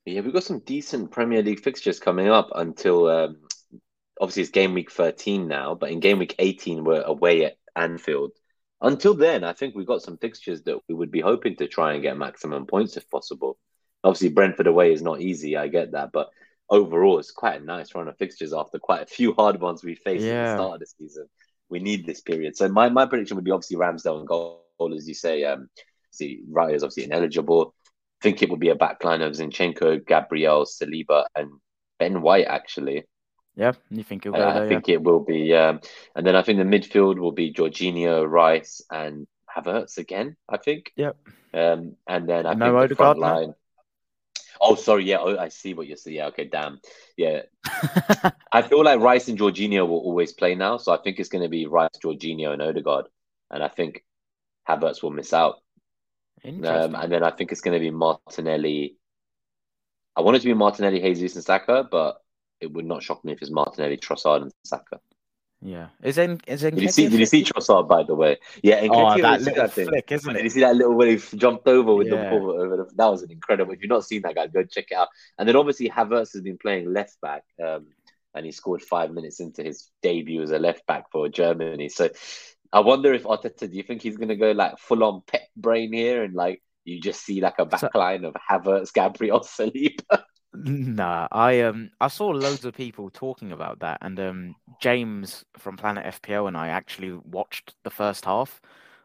Yeah, 0.05 0.21
we've 0.21 0.33
got 0.33 0.43
some 0.43 0.59
decent 0.59 1.11
Premier 1.11 1.43
League 1.43 1.59
fixtures 1.59 1.99
coming 1.99 2.29
up 2.29 2.49
until 2.55 3.09
um, 3.09 3.37
obviously 4.21 4.43
it's 4.43 4.51
game 4.51 4.73
week 4.73 4.91
13 4.91 5.47
now, 5.47 5.75
but 5.75 5.91
in 5.91 5.99
game 5.99 6.19
week 6.19 6.35
18, 6.39 6.83
we're 6.83 7.01
away 7.01 7.45
at 7.45 7.57
Anfield. 7.75 8.31
Until 8.79 9.15
then, 9.15 9.43
I 9.43 9.53
think 9.53 9.75
we've 9.75 9.87
got 9.87 10.03
some 10.03 10.17
fixtures 10.17 10.61
that 10.63 10.77
we 10.87 10.95
would 10.95 11.11
be 11.11 11.19
hoping 11.19 11.55
to 11.57 11.67
try 11.67 11.93
and 11.93 12.01
get 12.01 12.17
maximum 12.17 12.67
points 12.67 12.95
if 12.95 13.09
possible. 13.09 13.57
Obviously, 14.03 14.29
Brentford 14.29 14.67
away 14.67 14.93
is 14.93 15.01
not 15.01 15.21
easy, 15.21 15.57
I 15.57 15.67
get 15.67 15.91
that, 15.91 16.11
but 16.11 16.29
overall, 16.69 17.19
it's 17.19 17.31
quite 17.31 17.61
a 17.61 17.65
nice 17.65 17.93
run 17.95 18.07
of 18.07 18.17
fixtures 18.17 18.53
after 18.53 18.79
quite 18.79 19.01
a 19.01 19.05
few 19.05 19.33
hard 19.33 19.59
ones 19.59 19.83
we 19.83 19.95
faced 19.95 20.23
yeah. 20.23 20.31
at 20.31 20.45
the 20.45 20.63
start 20.63 20.73
of 20.73 20.79
the 20.79 20.85
season 20.85 21.27
we 21.69 21.79
need 21.79 22.05
this 22.05 22.21
period. 22.21 22.55
So 22.55 22.67
my, 22.67 22.89
my 22.89 23.05
prediction 23.05 23.35
would 23.35 23.45
be 23.45 23.51
obviously 23.51 23.77
Ramsdale 23.77 24.19
and 24.19 24.27
goal, 24.27 24.63
as 24.95 25.07
you 25.07 25.13
say. 25.13 25.43
Um, 25.43 25.69
see, 26.11 26.41
Raya 26.51 26.75
is 26.75 26.83
obviously 26.83 27.05
ineligible. 27.05 27.73
I 27.85 28.23
think 28.23 28.41
it 28.41 28.49
will 28.49 28.57
be 28.57 28.69
a 28.69 28.75
backline 28.75 29.25
of 29.25 29.33
Zinchenko, 29.33 30.05
Gabriel, 30.05 30.65
Saliba, 30.65 31.25
and 31.35 31.51
Ben 31.99 32.21
White. 32.21 32.47
Actually, 32.47 33.05
yeah, 33.55 33.73
you 33.89 34.03
think 34.03 34.25
it'll 34.25 34.37
go 34.37 34.43
uh, 34.43 34.53
there, 34.53 34.63
I 34.63 34.67
think 34.67 34.87
yeah. 34.87 34.95
it 34.95 35.03
will 35.03 35.19
be, 35.19 35.53
um, 35.53 35.81
and 36.15 36.25
then 36.25 36.35
I 36.35 36.41
think 36.41 36.57
the 36.57 36.63
midfield 36.63 37.19
will 37.19 37.31
be 37.31 37.53
Jorginho, 37.53 38.27
Rice, 38.27 38.81
and 38.89 39.27
Havertz 39.55 39.97
again. 39.99 40.35
I 40.49 40.57
think. 40.57 40.91
Yep. 40.95 41.17
Um, 41.53 41.95
and 42.07 42.27
then 42.27 42.47
I 42.47 42.53
no 42.53 42.79
think 42.79 42.89
the 42.89 42.95
front 42.95 43.19
line. 43.19 43.53
Oh, 44.61 44.75
sorry. 44.75 45.05
Yeah. 45.05 45.17
Oh, 45.19 45.37
I 45.37 45.49
see 45.49 45.73
what 45.73 45.87
you're 45.87 45.97
saying. 45.97 46.17
Yeah. 46.17 46.27
Okay. 46.27 46.45
Damn. 46.45 46.79
Yeah. 47.15 47.43
I 48.51 48.61
feel 48.61 48.83
like 48.83 48.99
Rice 48.99 49.27
and 49.27 49.37
Jorginho 49.37 49.87
will 49.87 49.99
always 49.99 50.33
play 50.33 50.55
now. 50.55 50.77
So 50.77 50.93
I 50.93 50.97
think 50.97 51.19
it's 51.19 51.29
going 51.29 51.43
to 51.43 51.49
be 51.49 51.65
Rice, 51.65 51.89
Jorginho, 52.03 52.53
and 52.53 52.61
Odegaard. 52.61 53.05
And 53.51 53.63
I 53.63 53.67
think 53.67 54.03
Havertz 54.67 55.01
will 55.01 55.11
miss 55.11 55.33
out. 55.33 55.55
Um, 56.45 56.95
and 56.95 57.11
then 57.11 57.23
I 57.23 57.31
think 57.31 57.51
it's 57.51 57.61
going 57.61 57.73
to 57.73 57.79
be 57.79 57.91
Martinelli. 57.91 58.97
I 60.15 60.21
want 60.21 60.37
it 60.37 60.41
to 60.41 60.47
be 60.47 60.53
Martinelli, 60.53 60.99
Jesus, 61.01 61.35
and 61.35 61.43
Saka, 61.43 61.87
but 61.89 62.21
it 62.59 62.71
would 62.71 62.85
not 62.85 63.03
shock 63.03 63.23
me 63.23 63.33
if 63.33 63.41
it's 63.41 63.51
Martinelli, 63.51 63.97
Trossard, 63.97 64.43
and 64.43 64.51
Saka. 64.63 64.99
Yeah, 65.61 65.87
is 66.03 66.19
in 66.19 66.39
is 66.45 66.63
in. 66.63 66.75
Did 66.75 66.83
you 66.83 66.89
see? 66.89 67.09
Did 67.09 67.19
you 67.19 67.25
see 67.25 67.43
Trossard 67.43 67.87
by 67.87 68.03
the 68.03 68.13
way? 68.13 68.37
Yeah, 68.61 68.79
in 68.81 68.91
oh, 68.93 69.19
that 69.19 69.41
little 69.41 69.67
that 69.67 69.71
flick, 69.71 70.11
isn't 70.11 70.29
it? 70.29 70.33
Did 70.35 70.43
you 70.43 70.49
see 70.51 70.59
that 70.59 70.75
little 70.75 70.93
when 70.93 71.07
he 71.07 71.37
jumped 71.37 71.67
over 71.67 71.95
with 71.95 72.07
yeah. 72.07 72.29
the 72.29 72.29
ball 72.29 72.51
over 72.51 72.77
the, 72.77 72.85
That 72.95 73.07
was 73.07 73.23
an 73.23 73.31
incredible. 73.31 73.73
If 73.73 73.81
you've 73.81 73.89
not 73.89 74.05
seen 74.05 74.21
that, 74.21 74.35
guys, 74.35 74.51
go 74.53 74.63
check 74.63 74.85
it 74.91 74.95
out. 74.95 75.07
And 75.39 75.49
then 75.49 75.55
obviously 75.55 75.89
Havertz 75.89 76.33
has 76.33 76.41
been 76.43 76.59
playing 76.59 76.93
left 76.93 77.19
back, 77.21 77.43
um, 77.63 77.87
and 78.35 78.45
he 78.45 78.51
scored 78.51 78.83
five 78.83 79.11
minutes 79.11 79.39
into 79.39 79.63
his 79.63 79.89
debut 80.03 80.43
as 80.43 80.51
a 80.51 80.59
left 80.59 80.85
back 80.85 81.11
for 81.11 81.27
Germany. 81.27 81.89
So 81.89 82.09
I 82.71 82.81
wonder 82.81 83.13
if 83.13 83.23
Arteta, 83.23 83.69
do 83.69 83.75
you 83.75 83.83
think 83.83 84.03
he's 84.03 84.17
going 84.17 84.29
to 84.29 84.35
go 84.35 84.51
like 84.51 84.77
full 84.77 85.03
on 85.03 85.23
Pep 85.25 85.47
brain 85.55 85.91
here 85.91 86.23
and 86.23 86.35
like 86.35 86.61
you 86.85 87.01
just 87.01 87.25
see 87.25 87.41
like 87.41 87.57
a 87.57 87.65
backline 87.65 88.21
so, 88.21 88.27
of 88.27 88.35
Havertz, 88.49 88.93
Gabriel, 88.93 89.39
Saliba? 89.59 90.23
Nah, 90.65 91.27
I 91.31 91.61
um 91.61 91.91
I 92.01 92.07
saw 92.07 92.27
loads 92.27 92.65
of 92.65 92.73
people 92.73 93.09
talking 93.09 93.51
about 93.51 93.79
that, 93.79 93.99
and 94.01 94.19
um 94.19 94.55
James 94.81 95.45
from 95.57 95.77
Planet 95.77 96.05
FPL 96.21 96.47
and 96.47 96.57
I 96.57 96.69
actually 96.69 97.13
watched 97.13 97.75
the 97.83 97.89
first 97.89 98.25
half 98.25 98.61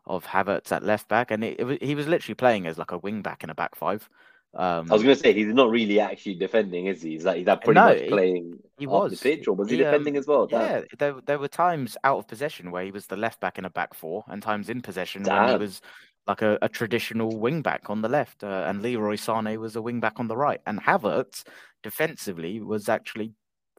of 0.07 0.25
Havertz 0.27 0.73
at 0.73 0.83
left 0.83 1.09
back, 1.09 1.31
and 1.31 1.45
it, 1.45 1.61
it 1.61 1.83
he 1.83 1.95
was 1.95 2.09
literally 2.09 2.35
playing 2.35 2.67
as 2.67 2.79
like 2.79 2.91
a 2.91 2.99
wing 2.99 3.23
back 3.23 3.45
in 3.45 3.51
a 3.51 3.55
back 3.55 3.75
five. 3.75 4.09
Um, 4.55 4.91
I 4.91 4.95
was 4.95 5.03
going 5.03 5.15
to 5.15 5.21
say 5.21 5.33
he's 5.33 5.47
not 5.47 5.71
really 5.71 5.99
actually 5.99 6.35
defending, 6.35 6.87
is 6.87 7.01
he? 7.01 7.13
He's 7.13 7.25
like 7.25 7.37
he's 7.37 7.47
that 7.47 7.65
pretty 7.65 7.81
no, 7.81 7.87
much 7.87 8.09
playing 8.09 8.59
he, 8.77 8.83
he 8.83 8.87
was 8.87 9.13
the 9.13 9.37
pitch, 9.37 9.49
or 9.49 9.55
was 9.55 9.71
he, 9.71 9.77
he 9.77 9.85
um, 9.85 9.91
defending 9.91 10.17
um, 10.17 10.21
as 10.21 10.27
well? 10.27 10.47
Damn. 10.47 10.61
Yeah, 10.61 10.83
there 10.99 11.15
there 11.27 11.39
were 11.39 11.49
times 11.49 11.97
out 12.05 12.19
of 12.19 12.29
possession 12.29 12.71
where 12.71 12.85
he 12.85 12.91
was 12.91 13.07
the 13.07 13.17
left 13.17 13.41
back 13.41 13.59
in 13.59 13.65
a 13.65 13.71
back 13.71 13.95
four, 13.95 14.25
and 14.29 14.43
times 14.43 14.69
in 14.69 14.83
possession 14.83 15.23
Damn. 15.23 15.45
when 15.45 15.55
he 15.55 15.57
was 15.57 15.81
like 16.27 16.43
a, 16.43 16.59
a 16.63 16.69
traditional 16.69 17.39
wing 17.39 17.63
back 17.63 17.91
on 17.91 18.03
the 18.03 18.09
left, 18.09 18.45
uh, 18.45 18.65
and 18.67 18.83
Leroy 18.83 19.17
Sane 19.17 19.59
was 19.61 19.77
a 19.77 19.83
wing 19.83 20.01
back 20.01 20.19
on 20.19 20.29
the 20.29 20.37
right, 20.37 20.61
and 20.67 20.81
Havertz 20.81 21.45
defensively 21.83 22.61
was 22.61 22.89
actually 22.89 23.35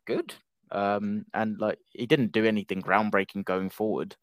good. 0.05 0.33
Um, 0.71 1.25
and 1.33 1.59
like 1.59 1.77
he 1.91 2.05
didn't 2.05 2.31
do 2.31 2.45
anything 2.45 2.81
groundbreaking 2.81 3.45
going 3.45 3.69
forward. 3.69 4.15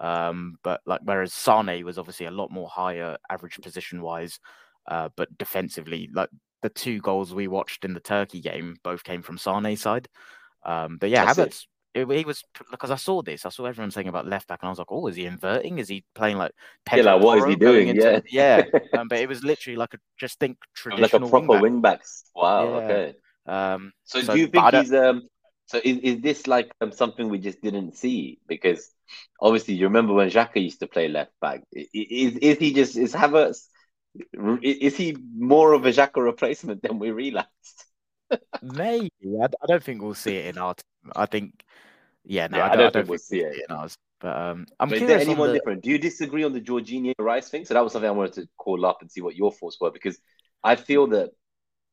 Um, 0.00 0.58
but 0.62 0.80
like 0.86 1.00
whereas 1.04 1.32
Sane 1.32 1.84
was 1.84 1.98
obviously 1.98 2.26
a 2.26 2.30
lot 2.30 2.50
more 2.50 2.68
higher 2.68 3.16
average 3.30 3.58
position 3.60 4.02
wise, 4.02 4.38
uh, 4.88 5.08
but 5.16 5.36
defensively, 5.38 6.10
like 6.12 6.28
the 6.62 6.68
two 6.68 7.00
goals 7.00 7.34
we 7.34 7.48
watched 7.48 7.84
in 7.84 7.94
the 7.94 8.00
Turkey 8.00 8.40
game 8.40 8.76
both 8.82 9.04
came 9.04 9.22
from 9.22 9.38
Sane's 9.38 9.80
side. 9.80 10.08
Um, 10.64 10.98
but 10.98 11.10
yeah, 11.10 11.24
That's 11.24 11.38
Havertz 11.38 11.46
it, 11.46 11.66
he 11.94 12.24
was 12.24 12.42
because 12.70 12.90
I 12.90 12.96
saw 12.96 13.22
this. 13.22 13.46
I 13.46 13.50
saw 13.50 13.66
everyone 13.66 13.90
saying 13.90 14.08
about 14.08 14.26
left 14.26 14.48
back, 14.48 14.60
and 14.62 14.68
I 14.68 14.70
was 14.70 14.78
like, 14.78 14.90
"Oh, 14.90 15.06
is 15.06 15.16
he 15.16 15.26
inverting? 15.26 15.78
Is 15.78 15.88
he 15.88 16.04
playing 16.14 16.38
like 16.38 16.52
Pedro 16.84 17.04
yeah, 17.04 17.12
like 17.14 17.22
what 17.22 17.38
is 17.38 17.44
he 17.44 17.56
doing? 17.56 17.88
Into, 17.88 18.22
yeah, 18.28 18.64
yeah." 18.72 18.80
Um, 18.98 19.08
but 19.08 19.18
it 19.18 19.28
was 19.28 19.42
literally 19.42 19.76
like 19.76 19.94
a 19.94 19.98
just 20.16 20.38
think 20.38 20.58
traditional 20.74 21.28
like 21.28 21.42
a 21.44 21.46
proper 21.46 21.62
wing 21.62 21.80
backs. 21.80 22.24
Wow. 22.34 22.64
Yeah. 22.64 22.76
Okay. 22.76 23.14
Um, 23.46 23.92
so, 24.04 24.20
so, 24.20 24.34
do 24.34 24.40
you 24.40 24.46
think 24.48 24.74
he's 24.74 24.92
um? 24.92 25.22
So 25.66 25.80
is, 25.82 25.98
is 25.98 26.20
this 26.20 26.46
like 26.46 26.70
um, 26.80 26.92
something 26.92 27.28
we 27.28 27.38
just 27.38 27.62
didn't 27.62 27.96
see? 27.96 28.38
Because 28.46 28.90
obviously 29.40 29.74
you 29.74 29.86
remember 29.86 30.12
when 30.12 30.30
Xhaka 30.30 30.62
used 30.62 30.80
to 30.80 30.86
play 30.86 31.08
left 31.08 31.32
back. 31.40 31.62
Is 31.72 32.36
is 32.36 32.58
he 32.58 32.74
just 32.74 32.96
is 32.96 33.14
Havertz? 33.14 33.66
Is 34.62 34.96
he 34.96 35.16
more 35.36 35.72
of 35.72 35.86
a 35.86 35.90
Xhaka 35.90 36.22
replacement 36.22 36.82
than 36.82 36.98
we 36.98 37.10
realized? 37.10 37.48
Maybe 38.62 39.10
I, 39.40 39.44
I, 39.44 39.66
don't 39.66 39.82
think 39.82 40.02
we'll 40.02 40.14
see 40.14 40.36
it 40.36 40.46
in 40.54 40.58
our. 40.58 40.74
I 41.14 41.26
think 41.26 41.64
yeah, 42.24 42.46
no, 42.46 42.58
yeah, 42.58 42.64
I, 42.64 42.68
don't, 42.68 42.78
I 42.78 42.82
don't 42.82 42.92
think 42.92 43.08
we'll 43.08 43.18
see 43.18 43.40
it 43.40 43.64
in 43.68 43.76
ours. 43.76 43.96
But 44.20 44.36
um, 44.36 44.66
I'm 44.80 44.88
but 44.88 44.98
curious. 44.98 45.20
Is 45.20 45.26
there 45.26 45.34
anyone 45.34 45.48
the... 45.48 45.58
different? 45.58 45.82
Do 45.82 45.90
you 45.90 45.98
disagree 45.98 46.44
on 46.44 46.52
the 46.52 46.60
Jorginho 46.60 47.12
Rice 47.18 47.50
thing? 47.50 47.64
So 47.64 47.74
that 47.74 47.84
was 47.84 47.92
something 47.92 48.08
I 48.08 48.12
wanted 48.12 48.34
to 48.34 48.48
call 48.56 48.86
up 48.86 48.98
and 49.02 49.10
see 49.10 49.20
what 49.20 49.36
your 49.36 49.52
thoughts 49.52 49.78
were 49.80 49.90
because 49.90 50.18
I 50.62 50.76
feel 50.76 51.08
that. 51.08 51.30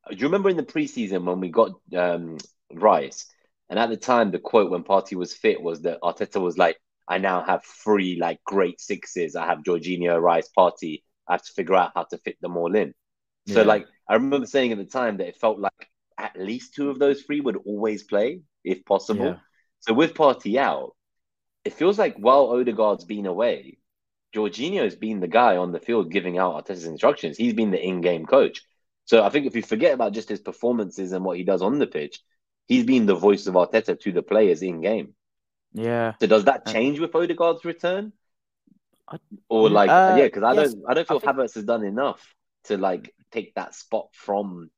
Do 0.09 0.15
you 0.15 0.25
remember 0.25 0.49
in 0.49 0.57
the 0.57 0.63
preseason 0.63 1.25
when 1.25 1.39
we 1.41 1.49
got 1.49 1.73
um, 1.95 2.37
Rice, 2.73 3.27
and 3.69 3.77
at 3.77 3.89
the 3.89 3.97
time 3.97 4.31
the 4.31 4.39
quote 4.39 4.71
when 4.71 4.83
Partey 4.83 5.15
was 5.15 5.33
fit 5.33 5.61
was 5.61 5.81
that 5.81 6.01
Arteta 6.01 6.41
was 6.41 6.57
like, 6.57 6.77
"I 7.07 7.17
now 7.17 7.43
have 7.43 7.63
three 7.65 8.17
like 8.19 8.39
great 8.45 8.79
sixes. 8.79 9.35
I 9.35 9.45
have 9.45 9.59
Jorginho, 9.59 10.19
Rice, 10.19 10.49
Partey. 10.57 11.03
I 11.27 11.33
have 11.33 11.43
to 11.43 11.53
figure 11.53 11.75
out 11.75 11.91
how 11.93 12.03
to 12.05 12.17
fit 12.17 12.37
them 12.41 12.55
all 12.55 12.73
in." 12.75 12.93
Yeah. 13.45 13.55
So 13.55 13.63
like 13.63 13.85
I 14.07 14.15
remember 14.15 14.47
saying 14.47 14.71
at 14.71 14.77
the 14.77 14.85
time 14.85 15.17
that 15.17 15.27
it 15.27 15.35
felt 15.35 15.59
like 15.59 15.90
at 16.21 16.39
least 16.39 16.75
two 16.75 16.89
of 16.89 16.99
those 16.99 17.23
three 17.23 17.41
would 17.41 17.57
always 17.65 18.03
play 18.03 18.41
if 18.63 18.85
possible. 18.85 19.25
Yeah. 19.25 19.35
So 19.79 19.93
with 19.93 20.13
Partey 20.13 20.57
out, 20.57 20.95
it 21.65 21.73
feels 21.73 21.97
like 21.97 22.15
while 22.17 22.47
Odegaard's 22.51 23.05
been 23.05 23.25
away, 23.25 23.79
Jorginho's 24.35 24.95
been 24.95 25.19
the 25.19 25.27
guy 25.27 25.57
on 25.57 25.71
the 25.71 25.79
field 25.79 26.11
giving 26.11 26.37
out 26.37 26.53
Arteta's 26.65 26.85
instructions. 26.85 27.37
He's 27.37 27.53
been 27.53 27.71
the 27.71 27.83
in-game 27.83 28.25
coach. 28.25 28.61
So 29.05 29.23
I 29.23 29.29
think 29.29 29.45
if 29.45 29.55
you 29.55 29.61
forget 29.63 29.93
about 29.93 30.13
just 30.13 30.29
his 30.29 30.39
performances 30.39 31.11
and 31.11 31.25
what 31.25 31.37
he 31.37 31.43
does 31.43 31.61
on 31.61 31.79
the 31.79 31.87
pitch, 31.87 32.19
he's 32.67 32.85
been 32.85 33.05
the 33.07 33.15
voice 33.15 33.47
of 33.47 33.55
Arteta 33.55 33.99
to 33.99 34.11
the 34.11 34.21
players 34.21 34.61
in 34.61 34.79
game. 34.81 35.15
Yeah. 35.73 36.13
So 36.21 36.27
does 36.27 36.45
that 36.45 36.67
change 36.67 36.99
with 36.99 37.15
Odegaard's 37.15 37.65
return? 37.65 38.13
I- 39.09 39.17
Or 39.49 39.69
like, 39.69 39.89
Uh, 39.89 40.15
yeah, 40.17 40.25
because 40.25 40.43
I 40.43 40.53
yes, 40.53 40.73
don't, 40.73 40.83
I 40.87 40.93
don't 40.93 41.07
I 41.09 41.13
feel 41.13 41.19
think- 41.19 41.35
Havertz 41.35 41.55
has 41.55 41.63
done 41.65 41.83
enough 41.83 42.21
to 42.65 42.77
like 42.77 43.13
take 43.31 43.55
that 43.55 43.73
spot 43.75 44.09
from 44.13 44.69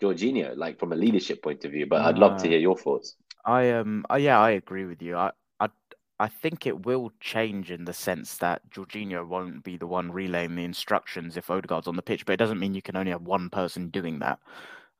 Jorginho, 0.00 0.56
like 0.56 0.78
from 0.78 0.92
a 0.92 0.96
leadership 0.96 1.42
point 1.42 1.64
of 1.64 1.72
view. 1.72 1.86
But 1.86 2.02
I'd 2.02 2.18
love 2.18 2.40
to 2.42 2.48
hear 2.48 2.58
your 2.58 2.76
thoughts. 2.76 3.16
I 3.44 3.70
um 3.70 4.04
uh, 4.10 4.16
yeah, 4.16 4.38
I 4.38 4.50
agree 4.50 4.84
with 4.84 5.02
you. 5.02 5.16
I 5.16 5.32
I 5.58 5.68
I 6.18 6.28
think 6.28 6.66
it 6.66 6.84
will 6.86 7.12
change 7.20 7.70
in 7.70 7.84
the 7.84 7.92
sense 7.92 8.36
that 8.38 8.68
Jorginho 8.70 9.26
won't 9.26 9.62
be 9.64 9.76
the 9.76 9.86
one 9.86 10.10
relaying 10.10 10.56
the 10.56 10.64
instructions 10.64 11.36
if 11.36 11.50
Odegaard's 11.50 11.88
on 11.88 11.96
the 11.96 12.02
pitch, 12.02 12.26
but 12.26 12.32
it 12.32 12.38
doesn't 12.38 12.58
mean 12.58 12.74
you 12.74 12.82
can 12.82 12.96
only 12.96 13.12
have 13.12 13.22
one 13.22 13.50
person 13.50 13.88
doing 13.88 14.18
that. 14.20 14.38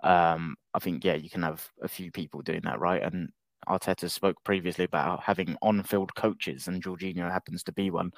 Um, 0.03 0.57
I 0.75 0.79
think 0.79 1.05
yeah, 1.05 1.15
you 1.15 1.29
can 1.31 1.43
have 1.43 1.69
a 1.83 1.89
few 1.89 2.11
people 2.11 2.41
doing 2.43 2.63
that, 2.65 2.81
right? 2.81 3.03
And 3.03 3.31
Arteta 3.69 4.11
spoke 4.11 4.43
previously 4.45 4.85
about 4.85 5.21
having 5.23 5.57
on-field 5.61 6.15
coaches, 6.15 6.69
and 6.69 6.83
Jorginho 6.83 7.31
happens 7.31 7.63
to 7.65 7.73
be 7.73 7.91
one. 7.91 8.13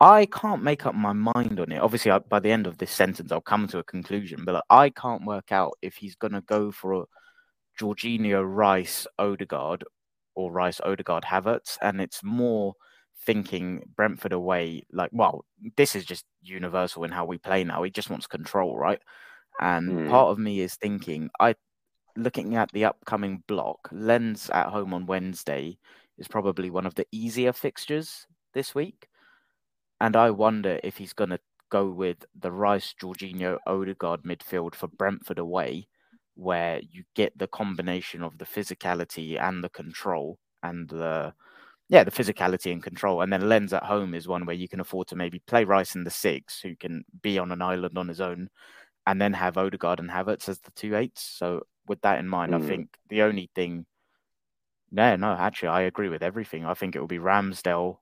I 0.00 0.26
can't 0.26 0.62
make 0.62 0.84
up 0.84 0.94
my 0.94 1.12
mind 1.12 1.58
on 1.58 1.72
it. 1.72 1.78
Obviously, 1.78 2.10
I, 2.10 2.18
by 2.18 2.38
the 2.40 2.50
end 2.50 2.66
of 2.66 2.78
this 2.78 2.90
sentence, 2.90 3.32
I'll 3.32 3.40
come 3.40 3.66
to 3.68 3.78
a 3.78 3.84
conclusion, 3.84 4.44
but 4.44 4.64
I 4.68 4.90
can't 4.90 5.24
work 5.24 5.52
out 5.52 5.78
if 5.80 5.96
he's 5.96 6.16
going 6.16 6.34
to 6.34 6.42
go 6.42 6.70
for 6.70 6.92
a 6.92 7.04
Jorginho, 7.80 8.44
Rice, 8.46 9.06
Odegaard, 9.18 9.84
or 10.34 10.52
Rice, 10.52 10.80
Odegaard, 10.82 11.24
Havertz, 11.24 11.78
and 11.80 12.00
it's 12.00 12.22
more 12.22 12.74
thinking 13.24 13.82
Brentford 13.96 14.32
away. 14.32 14.84
Like, 14.92 15.10
well, 15.12 15.44
this 15.76 15.94
is 15.96 16.04
just 16.04 16.24
universal 16.42 17.04
in 17.04 17.10
how 17.10 17.24
we 17.24 17.38
play 17.38 17.64
now. 17.64 17.82
He 17.82 17.90
just 17.90 18.10
wants 18.10 18.26
control, 18.26 18.76
right? 18.76 19.00
And 19.60 19.88
Hmm. 19.92 20.08
part 20.08 20.28
of 20.30 20.38
me 20.38 20.60
is 20.60 20.76
thinking, 20.76 21.30
I 21.40 21.54
looking 22.16 22.56
at 22.56 22.72
the 22.72 22.84
upcoming 22.84 23.42
block, 23.46 23.88
Lens 23.92 24.50
at 24.50 24.68
home 24.68 24.94
on 24.94 25.06
Wednesday 25.06 25.78
is 26.18 26.28
probably 26.28 26.70
one 26.70 26.86
of 26.86 26.94
the 26.94 27.06
easier 27.12 27.52
fixtures 27.52 28.26
this 28.54 28.74
week. 28.74 29.08
And 30.00 30.16
I 30.16 30.30
wonder 30.30 30.78
if 30.82 30.96
he's 30.98 31.12
going 31.12 31.30
to 31.30 31.40
go 31.70 31.88
with 31.88 32.24
the 32.38 32.52
Rice, 32.52 32.94
Jorginho, 33.00 33.58
Odegaard 33.66 34.22
midfield 34.22 34.74
for 34.74 34.88
Brentford 34.88 35.38
away, 35.38 35.88
where 36.34 36.80
you 36.90 37.04
get 37.14 37.36
the 37.38 37.46
combination 37.48 38.22
of 38.22 38.38
the 38.38 38.44
physicality 38.44 39.40
and 39.40 39.64
the 39.64 39.68
control 39.70 40.38
and 40.62 40.88
the 40.88 41.32
yeah, 41.88 42.02
the 42.02 42.10
physicality 42.10 42.72
and 42.72 42.82
control. 42.82 43.20
And 43.22 43.32
then 43.32 43.48
Lens 43.48 43.72
at 43.72 43.84
home 43.84 44.12
is 44.14 44.26
one 44.26 44.44
where 44.44 44.56
you 44.56 44.68
can 44.68 44.80
afford 44.80 45.06
to 45.08 45.16
maybe 45.16 45.38
play 45.46 45.64
Rice 45.64 45.94
in 45.94 46.02
the 46.04 46.10
six, 46.10 46.60
who 46.60 46.74
can 46.76 47.04
be 47.22 47.38
on 47.38 47.52
an 47.52 47.62
island 47.62 47.96
on 47.96 48.08
his 48.08 48.20
own, 48.20 48.48
and 49.06 49.20
then 49.20 49.32
have 49.34 49.56
Odegaard 49.56 50.00
and 50.00 50.10
Havertz 50.10 50.48
as 50.48 50.58
the 50.60 50.72
two 50.72 50.96
eights. 50.96 51.22
So 51.22 51.62
with 51.86 52.00
that 52.02 52.18
in 52.18 52.28
mind, 52.28 52.52
Mm. 52.52 52.62
I 52.62 52.66
think 52.66 52.98
the 53.08 53.22
only 53.22 53.50
thing 53.54 53.86
no, 54.90 55.16
no, 55.16 55.32
actually 55.32 55.68
I 55.70 55.82
agree 55.82 56.08
with 56.08 56.22
everything. 56.22 56.64
I 56.64 56.74
think 56.74 56.96
it 56.96 57.00
will 57.00 57.06
be 57.06 57.18
Ramsdale. 57.18 57.98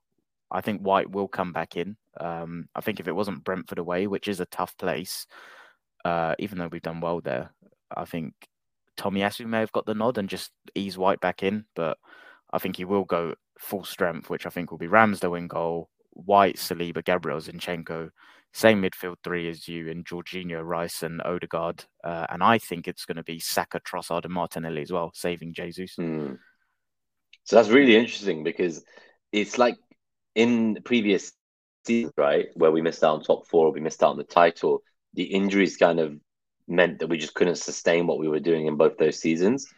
I 0.55 0.61
think 0.61 0.81
White 0.81 1.11
will 1.11 1.27
come 1.27 1.53
back 1.53 1.77
in. 1.77 1.97
Um, 2.19 2.69
I 2.77 2.81
think 2.81 3.01
if 3.01 3.09
it 3.09 3.15
wasn't 3.15 3.43
Brentford 3.43 3.79
away, 3.79 4.07
which 4.07 4.29
is 4.29 4.39
a 4.39 4.47
tough 4.47 4.77
place, 4.79 5.27
uh, 6.05 6.37
even 6.39 6.59
though 6.59 6.69
we've 6.69 6.81
done 6.81 7.01
well 7.01 7.21
there, 7.21 7.51
I 7.95 8.05
think 8.05 8.35
Tomiyasu 8.97 9.47
may 9.47 9.59
have 9.59 9.73
got 9.73 9.85
the 9.85 9.95
nod 9.95 10.17
and 10.17 10.29
just 10.29 10.53
ease 10.77 10.97
White 10.97 11.21
back 11.21 11.43
in. 11.43 11.65
But 11.75 11.99
I 12.53 12.59
think 12.59 12.77
he 12.77 12.85
will 12.85 13.05
go 13.05 13.35
full 13.59 13.83
strength, 13.83 14.31
which 14.31 14.47
I 14.47 14.51
think 14.51 14.71
will 14.71 14.79
be 14.79 14.87
Ramsdale 14.87 15.37
in 15.37 15.49
goal, 15.49 15.91
White, 16.11 16.57
Saliba, 16.57 17.05
Gabriel 17.05 17.41
Zinchenko, 17.41 18.11
same 18.53 18.81
midfield 18.81 19.17
three 19.25 19.49
as 19.49 19.67
you, 19.67 19.91
and 19.91 20.07
Jorginho, 20.07 20.65
Rice, 20.65 21.03
and 21.03 21.21
Odegaard. 21.23 21.85
Uh, 22.05 22.27
and 22.29 22.45
I 22.45 22.59
think 22.59 22.87
it's 22.87 23.05
going 23.05 23.17
to 23.17 23.25
be 23.25 23.41
Saka, 23.41 23.81
Trossard, 23.81 24.25
and 24.25 24.33
Martinelli 24.33 24.83
as 24.83 24.93
well, 24.93 25.11
saving 25.15 25.53
Jesus. 25.53 25.95
Hmm. 25.97 26.35
So 27.43 27.57
that's 27.57 27.71
really 27.71 27.97
interesting 27.97 28.45
because 28.45 28.85
it's 29.33 29.59
like 29.59 29.77
in 30.35 30.79
previous 30.85 31.33
seasons, 31.87 32.13
right, 32.17 32.47
where 32.55 32.71
we 32.71 32.83
missed 32.83 33.05
out 33.05 33.15
on 33.17 33.23
top 33.23 33.47
four, 33.47 33.73
we 33.73 33.81
missed 33.81 34.03
out 34.03 34.11
on 34.11 34.19
the 34.19 34.25
title. 34.25 34.83
The 35.15 35.25
injuries 35.25 35.77
kind 35.77 36.01
of 36.01 36.15
meant 36.67 36.99
that 37.01 37.09
we 37.09 37.19
just 37.19 37.35
couldn't 37.35 37.57
sustain 37.57 38.07
what 38.07 38.19
we 38.19 38.29
were 38.29 38.41
doing 38.41 38.67
in 38.67 38.77
both 38.77 38.97
those 38.99 39.21
seasons. 39.21 39.69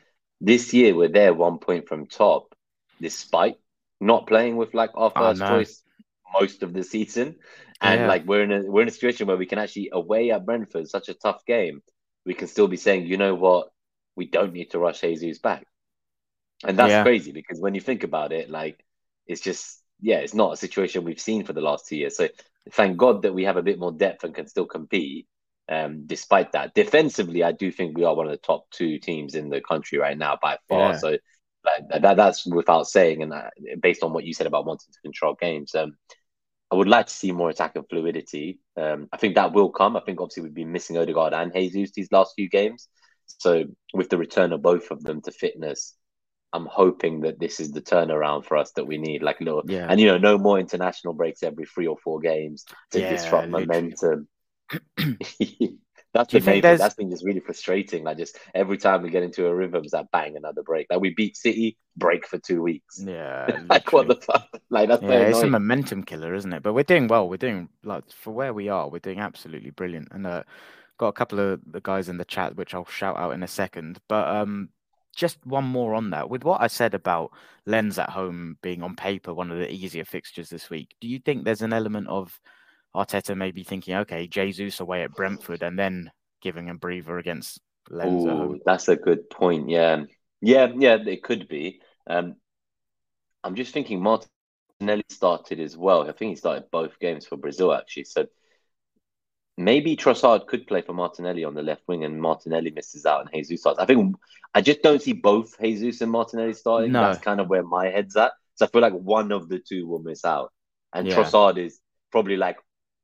This 0.40 0.72
year, 0.74 0.94
we're 0.94 1.08
there 1.08 1.34
one 1.34 1.58
point 1.58 1.88
from 1.88 2.06
top, 2.06 2.54
despite 3.00 3.56
not 4.00 4.26
playing 4.26 4.56
with 4.56 4.74
like 4.74 4.90
our 4.94 5.10
I 5.14 5.32
first 5.32 5.34
know. 5.34 5.66
choice 5.66 5.82
most 6.32 6.62
of 6.62 6.72
the 6.72 6.82
season, 6.84 7.36
and 7.80 8.06
Yeah. 8.06 8.06
like 8.06 8.26
we're 8.26 8.42
in 8.42 8.52
a 8.52 8.62
we're 8.70 8.82
in 8.82 8.88
a 8.88 8.92
situation 8.92 9.26
where 9.26 9.36
we 9.36 9.46
can 9.46 9.58
actually 9.58 9.90
away 9.92 10.30
at 10.30 10.44
Brentford, 10.46 10.88
such 10.88 11.08
a 11.08 11.14
tough 11.14 11.44
game, 11.46 11.82
we 12.26 12.34
can 12.34 12.48
still 12.48 12.68
be 12.68 12.76
saying, 12.76 13.06
you 13.06 13.16
know 13.16 13.34
what, 13.34 13.68
we 14.16 14.26
don't 14.26 14.52
need 14.52 14.70
to 14.72 14.78
rush 14.78 15.00
Jesus 15.00 15.38
back. 15.38 15.64
And 16.64 16.78
that's 16.78 16.96
Yeah. 16.96 16.98
crazy 16.98 17.32
because 17.32 17.60
when 17.60 17.74
you 17.74 17.80
think 17.80 18.02
about 18.04 18.32
it, 18.32 18.50
like 18.50 18.82
it's 19.26 19.40
just 19.40 19.82
yeah, 20.00 20.18
it's 20.18 20.34
not 20.34 20.52
a 20.52 20.56
situation 20.56 21.04
we've 21.04 21.20
seen 21.20 21.44
for 21.44 21.52
the 21.52 21.60
last 21.60 21.88
two 21.88 21.96
years. 21.96 22.16
So 22.16 22.28
thank 22.72 22.96
God 22.96 23.22
that 23.22 23.34
we 23.34 23.44
have 23.44 23.56
a 23.56 23.62
bit 23.62 23.78
more 23.78 23.92
depth 23.92 24.24
and 24.24 24.34
can 24.34 24.46
still 24.46 24.66
compete. 24.66 25.26
Um, 25.68 26.06
despite 26.06 26.52
that, 26.52 26.74
defensively, 26.74 27.42
I 27.42 27.52
do 27.52 27.72
think 27.72 27.96
we 27.96 28.04
are 28.04 28.14
one 28.14 28.26
of 28.26 28.32
the 28.32 28.38
top 28.38 28.70
two 28.70 28.98
teams 28.98 29.34
in 29.34 29.48
the 29.48 29.60
country 29.60 29.98
right 29.98 30.16
now 30.16 30.38
by 30.40 30.58
far. 30.68 30.92
Yeah. 30.92 30.98
So 30.98 31.08
like, 31.64 32.02
that 32.02 32.16
that's 32.16 32.46
without 32.46 32.86
saying, 32.86 33.22
and 33.22 33.32
uh, 33.32 33.50
based 33.80 34.04
on 34.04 34.12
what 34.12 34.24
you 34.24 34.32
said 34.32 34.46
about 34.46 34.66
wanting 34.66 34.92
to 34.92 35.00
control 35.00 35.34
games, 35.34 35.74
um, 35.74 35.96
I 36.70 36.76
would 36.76 36.88
like 36.88 37.06
to 37.06 37.14
see 37.14 37.32
more 37.32 37.50
attack 37.50 37.76
and 37.76 37.88
fluidity. 37.88 38.60
Um, 38.76 39.08
I 39.12 39.16
think 39.16 39.34
that 39.34 39.52
will 39.52 39.70
come. 39.70 39.96
I 39.96 40.00
think 40.00 40.20
obviously 40.20 40.44
we've 40.44 40.54
been 40.54 40.72
missing 40.72 40.96
Odegaard 40.96 41.32
and 41.32 41.52
Jesus 41.52 41.92
these 41.92 42.12
last 42.12 42.34
few 42.36 42.48
games. 42.48 42.88
So 43.26 43.64
with 43.92 44.08
the 44.08 44.18
return 44.18 44.52
of 44.52 44.62
both 44.62 44.90
of 44.90 45.02
them 45.02 45.20
to 45.22 45.32
fitness, 45.32 45.96
I'm 46.52 46.66
hoping 46.66 47.20
that 47.20 47.38
this 47.38 47.60
is 47.60 47.72
the 47.72 47.82
turnaround 47.82 48.44
for 48.44 48.56
us 48.56 48.72
that 48.72 48.86
we 48.86 48.98
need. 48.98 49.22
Like 49.22 49.40
little, 49.40 49.62
Yeah. 49.66 49.86
and 49.88 50.00
you 50.00 50.06
know, 50.06 50.18
no 50.18 50.38
more 50.38 50.58
international 50.58 51.14
breaks 51.14 51.42
every 51.42 51.66
three 51.66 51.86
or 51.86 51.98
four 51.98 52.20
games 52.20 52.64
to 52.92 53.00
Yeah, 53.00 53.10
disrupt 53.10 53.48
momentum. 53.48 54.28
That's 56.16 56.32
the 56.32 56.40
main 56.40 56.62
thing. 56.62 56.78
That's 56.78 56.94
been 56.94 57.10
just 57.10 57.24
really 57.24 57.40
frustrating. 57.40 58.04
Like 58.04 58.16
just 58.16 58.38
every 58.54 58.78
time 58.78 59.02
we 59.02 59.10
get 59.10 59.22
into 59.22 59.46
a 59.46 59.54
rhythm, 59.54 59.84
it's 59.84 59.92
like 59.92 60.10
bang, 60.10 60.36
another 60.36 60.62
break. 60.62 60.86
Like 60.88 61.00
we 61.00 61.12
beat 61.12 61.36
City, 61.36 61.76
break 61.94 62.26
for 62.26 62.38
two 62.38 62.62
weeks. 62.62 63.02
Yeah. 63.04 63.60
like 63.68 63.92
what 63.92 64.08
the 64.08 64.14
fuck? 64.16 64.48
Like 64.70 64.88
that's 64.88 65.02
Yeah, 65.02 65.28
it's 65.28 65.42
a 65.42 65.46
momentum 65.46 66.04
killer, 66.04 66.34
isn't 66.34 66.52
it? 66.54 66.62
But 66.62 66.72
we're 66.72 66.84
doing 66.84 67.06
well. 67.06 67.28
We're 67.28 67.36
doing 67.36 67.68
like 67.84 68.10
for 68.10 68.32
where 68.32 68.54
we 68.54 68.70
are, 68.70 68.88
we're 68.88 68.98
doing 68.98 69.20
absolutely 69.20 69.70
brilliant. 69.70 70.08
And 70.10 70.26
uh, 70.26 70.44
got 70.96 71.08
a 71.08 71.12
couple 71.12 71.38
of 71.38 71.60
the 71.70 71.82
guys 71.82 72.08
in 72.08 72.16
the 72.16 72.24
chat, 72.24 72.56
which 72.56 72.74
I'll 72.74 72.86
shout 72.86 73.18
out 73.18 73.32
in 73.32 73.42
a 73.42 73.48
second. 73.48 73.98
But 74.08 74.26
um, 74.28 74.70
just 75.16 75.44
one 75.44 75.64
more 75.64 75.94
on 75.94 76.10
that. 76.10 76.30
With 76.30 76.44
what 76.44 76.60
I 76.60 76.68
said 76.68 76.94
about 76.94 77.32
Lens 77.64 77.98
at 77.98 78.10
home 78.10 78.58
being 78.62 78.82
on 78.82 78.94
paper 78.94 79.34
one 79.34 79.50
of 79.50 79.58
the 79.58 79.70
easier 79.70 80.04
fixtures 80.04 80.48
this 80.48 80.70
week, 80.70 80.94
do 81.00 81.08
you 81.08 81.18
think 81.18 81.44
there's 81.44 81.62
an 81.62 81.72
element 81.72 82.06
of 82.08 82.38
Arteta 82.94 83.36
maybe 83.36 83.64
thinking, 83.64 83.94
okay, 83.96 84.26
Jesus 84.26 84.80
away 84.80 85.02
at 85.02 85.12
Brentford, 85.12 85.62
and 85.62 85.78
then 85.78 86.10
giving 86.40 86.70
a 86.70 86.74
breather 86.74 87.18
against 87.18 87.60
Lens 87.90 88.24
at 88.24 88.32
Oh, 88.32 88.36
home? 88.36 88.60
that's 88.64 88.88
a 88.88 88.96
good 88.96 89.28
point. 89.30 89.68
Yeah, 89.68 90.04
yeah, 90.40 90.68
yeah. 90.76 90.96
It 90.96 91.22
could 91.22 91.48
be. 91.48 91.80
Um, 92.06 92.36
I'm 93.42 93.54
just 93.54 93.72
thinking 93.72 94.02
Martinelli 94.02 95.04
started 95.08 95.60
as 95.60 95.76
well. 95.76 96.08
I 96.08 96.12
think 96.12 96.30
he 96.30 96.36
started 96.36 96.64
both 96.70 96.98
games 96.98 97.26
for 97.26 97.36
Brazil 97.36 97.72
actually. 97.72 98.04
So 98.04 98.26
maybe 99.56 99.96
Trossard 99.96 100.46
could 100.46 100.66
play 100.66 100.82
for 100.82 100.92
Martinelli 100.92 101.44
on 101.44 101.54
the 101.54 101.62
left 101.62 101.82
wing, 101.88 102.04
and 102.04 102.20
Martinelli 102.20 102.70
misses 102.70 103.06
out, 103.06 103.22
and 103.22 103.30
Jesus 103.32 103.60
starts. 103.60 103.78
I 103.78 103.86
think 103.86 104.16
I 104.54 104.60
just 104.60 104.82
don't 104.82 105.02
see 105.02 105.12
both 105.12 105.58
Jesus 105.60 106.00
and 106.00 106.10
Martinelli 106.10 106.54
starting. 106.54 106.92
No. 106.92 107.00
That's 107.02 107.24
kind 107.24 107.40
of 107.40 107.48
where 107.48 107.62
my 107.62 107.86
head's 107.86 108.16
at. 108.16 108.32
So 108.56 108.66
I 108.66 108.68
feel 108.68 108.80
like 108.82 108.94
one 108.94 109.32
of 109.32 109.48
the 109.48 109.58
two 109.58 109.86
will 109.86 110.00
miss 110.00 110.24
out, 110.24 110.52
and 110.92 111.06
Yeah. 111.06 111.14
Trossard 111.16 111.58
is 111.58 111.80
probably 112.10 112.36
like 112.36 112.58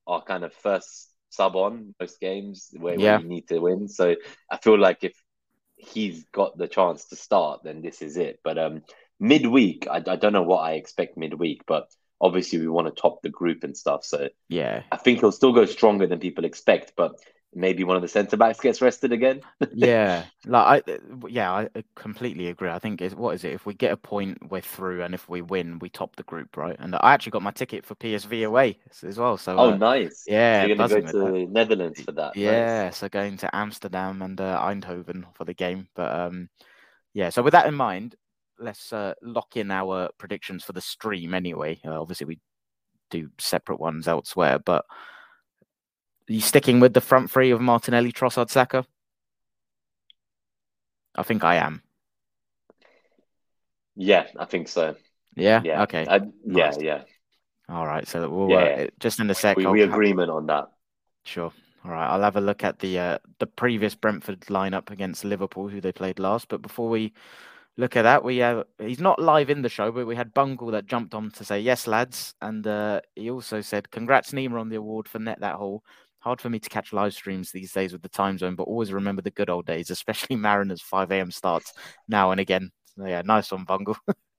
our 0.07 0.23
kind 0.23 0.45
of 0.45 0.53
first 0.53 1.11
sub 1.31 1.57
on 1.57 1.95
most 1.99 2.21
games 2.21 2.71
where, 2.79 2.99
Yeah. 2.99 3.19
you 3.19 3.27
need 3.27 3.49
to 3.49 3.59
win. 3.59 3.89
So 3.89 4.17
I 4.51 4.57
feel 4.59 4.79
like 4.79 5.05
if 5.05 5.15
he's 5.77 6.25
got 6.33 6.57
the 6.57 6.69
chance 6.69 7.07
to 7.07 7.17
start, 7.17 7.63
then 7.65 7.83
this 7.83 8.03
is 8.03 8.17
it. 8.17 8.41
But 8.45 8.59
um, 8.59 8.83
midweek, 9.19 9.87
I, 9.89 9.97
I 9.97 10.17
don't 10.17 10.33
know 10.33 10.43
what 10.43 10.61
I 10.61 10.73
expect 10.75 11.17
midweek, 11.17 11.63
but 11.67 11.89
obviously 12.23 12.61
we 12.61 12.69
want 12.69 12.87
to 12.87 13.01
top 13.03 13.21
the 13.21 13.29
group 13.29 13.65
and 13.65 13.77
stuff. 13.77 14.05
So 14.05 14.29
Yeah, 14.49 14.85
I 14.91 14.97
think 14.97 15.21
he'll 15.21 15.33
still 15.33 15.53
go 15.53 15.67
stronger 15.67 16.07
than 16.07 16.21
people 16.21 16.45
expect, 16.45 16.93
but 16.97 17.21
maybe 17.55 17.85
one 17.85 17.97
of 17.97 18.03
the 18.03 18.09
centre 18.09 18.37
backs 18.37 18.61
gets 18.61 18.81
rested 18.81 19.13
again. 19.13 19.41
yeah, 19.73 20.25
like 20.47 20.87
I, 20.87 20.99
yeah, 21.29 21.53
I 21.53 21.69
completely 21.97 22.47
agree. 22.47 22.71
I 22.71 22.79
think 22.79 23.03
is 23.03 23.15
what 23.15 23.35
is 23.35 23.45
it? 23.45 23.53
If 23.53 23.67
we 23.67 23.75
get 23.75 23.93
a 23.93 23.97
point, 23.97 24.39
we're 24.51 24.61
through, 24.61 25.03
and 25.03 25.15
if 25.15 25.29
we 25.29 25.43
win, 25.43 25.79
we 25.81 25.91
top 25.91 26.17
the 26.17 26.23
group, 26.23 26.57
right? 26.57 26.77
And 26.79 26.95
I 26.95 27.13
actually 27.13 27.33
got 27.33 27.43
my 27.43 27.51
ticket 27.51 27.85
for 27.85 27.95
PSV 27.97 28.47
away 28.47 28.79
as 29.03 29.19
well. 29.19 29.37
So 29.37 29.57
oh, 29.59 29.73
uh, 29.73 29.77
nice. 29.77 30.25
yeah, 30.27 30.63
So 30.63 30.67
you're 30.69 30.77
going 30.77 30.89
to 30.89 30.95
buzzing 30.95 31.21
go 31.21 31.31
to 31.33 31.47
Netherlands 31.53 32.01
for 32.01 32.13
that. 32.13 32.37
Nice. 32.37 32.37
yeah, 32.37 32.91
so 32.91 33.09
going 33.09 33.37
to 33.39 33.55
Amsterdam 33.55 34.23
and 34.23 34.41
uh, 34.41 34.61
Eindhoven 34.61 35.25
for 35.35 35.45
the 35.45 35.55
game. 35.55 35.89
But 35.95 36.15
um, 36.15 36.49
yeah, 37.13 37.29
so 37.31 37.43
with 37.43 37.53
that 37.53 37.67
in 37.67 37.75
mind, 37.75 38.15
let's 38.63 38.93
uh, 38.93 39.15
lock 39.23 39.57
in 39.57 39.71
our 39.71 40.11
predictions 40.19 40.65
for 40.65 40.73
the 40.73 40.81
stream 40.81 41.35
anyway. 41.35 41.81
Uh, 41.85 42.01
obviously, 42.01 42.27
we 42.27 42.39
do 43.11 43.29
separate 43.39 43.81
ones 43.81 44.09
elsewhere, 44.09 44.59
but 44.59 44.85
are 46.29 46.33
you 46.33 46.41
sticking 46.41 46.81
with 46.81 46.95
the 46.95 47.01
front 47.01 47.31
three 47.31 47.51
of 47.51 47.61
Martinelli, 47.61 48.13
Trossard, 48.13 48.51
Saka? 48.51 48.85
I 51.15 51.23
think 51.23 51.45
I 51.45 51.57
am. 51.57 51.83
Yeah, 53.97 54.27
I 54.39 54.47
think 54.47 54.69
so. 54.69 54.97
Yeah. 55.37 55.61
Yeah. 55.65 55.83
Okay. 55.83 56.07
I, 56.09 56.17
yeah, 56.17 56.67
Nice. 56.71 56.81
yeah. 56.81 57.03
All 57.69 57.87
right. 57.87 58.07
So 58.07 58.29
we'll 58.29 58.51
Yeah, 58.51 58.57
uh, 58.57 58.61
yeah. 58.83 58.87
just 59.01 59.21
in 59.21 59.29
a 59.31 59.35
sec. 59.35 59.57
We 59.57 59.67
we 59.67 59.83
agreement 59.83 60.31
on 60.31 60.47
that. 60.47 60.69
Sure. 61.25 61.53
All 61.85 61.91
right. 61.91 62.07
I'll 62.07 62.23
have 62.23 62.37
a 62.37 62.41
look 62.41 62.65
at 62.65 62.79
the 62.79 62.99
uh, 62.99 63.19
the 63.39 63.47
previous 63.47 63.95
Brentford 63.95 64.41
lineup 64.43 64.91
against 64.91 65.25
Liverpool, 65.25 65.69
who 65.69 65.81
they 65.81 65.93
played 65.93 66.19
last. 66.19 66.49
But 66.49 66.63
before 66.63 66.89
we 66.89 67.13
look 67.77 67.97
at 67.97 68.03
that, 68.03 68.25
we 68.25 68.39
have 68.39 68.65
he's 68.79 69.01
not 69.01 69.21
live 69.21 69.51
in 69.51 69.63
the 69.63 69.69
show, 69.69 69.91
but 69.93 70.07
we 70.07 70.17
had 70.17 70.35
Bungle 70.35 70.71
that 70.73 70.87
jumped 70.87 71.15
on 71.15 71.31
to 71.33 71.45
say 71.45 71.61
yes, 71.61 71.87
lads, 71.87 72.35
and 72.41 72.67
uh, 72.67 73.01
he 73.15 73.31
also 73.31 73.61
said 73.61 73.91
congrats 73.91 74.33
Nima 74.33 74.61
on 74.61 74.69
the 74.69 74.77
award 74.77 75.09
for 75.09 75.19
Net 75.19 75.41
That 75.41 75.57
Haul. 75.57 75.83
Hard 76.21 76.41
for 76.41 76.51
me 76.51 76.61
to 76.61 76.69
catch 76.71 76.93
live 76.93 77.15
streams 77.15 77.51
these 77.51 77.73
days 77.73 77.93
with 77.93 78.03
the 78.03 78.09
time 78.09 78.39
zone, 78.39 78.55
but 78.55 78.65
always 78.65 78.93
remember 78.93 79.23
the 79.23 79.31
good 79.33 79.51
old 79.51 79.67
days, 79.67 79.91
especially 79.91 80.37
Mariners 80.37 80.81
5 80.81 81.11
a.m. 81.11 81.31
starts 81.33 81.73
now 82.09 82.31
and 82.31 82.41
again. 82.41 82.71
So, 82.97 83.07
yeah, 83.07 83.23
nice 83.25 83.51
one, 83.51 83.65
Bungle. 83.65 83.97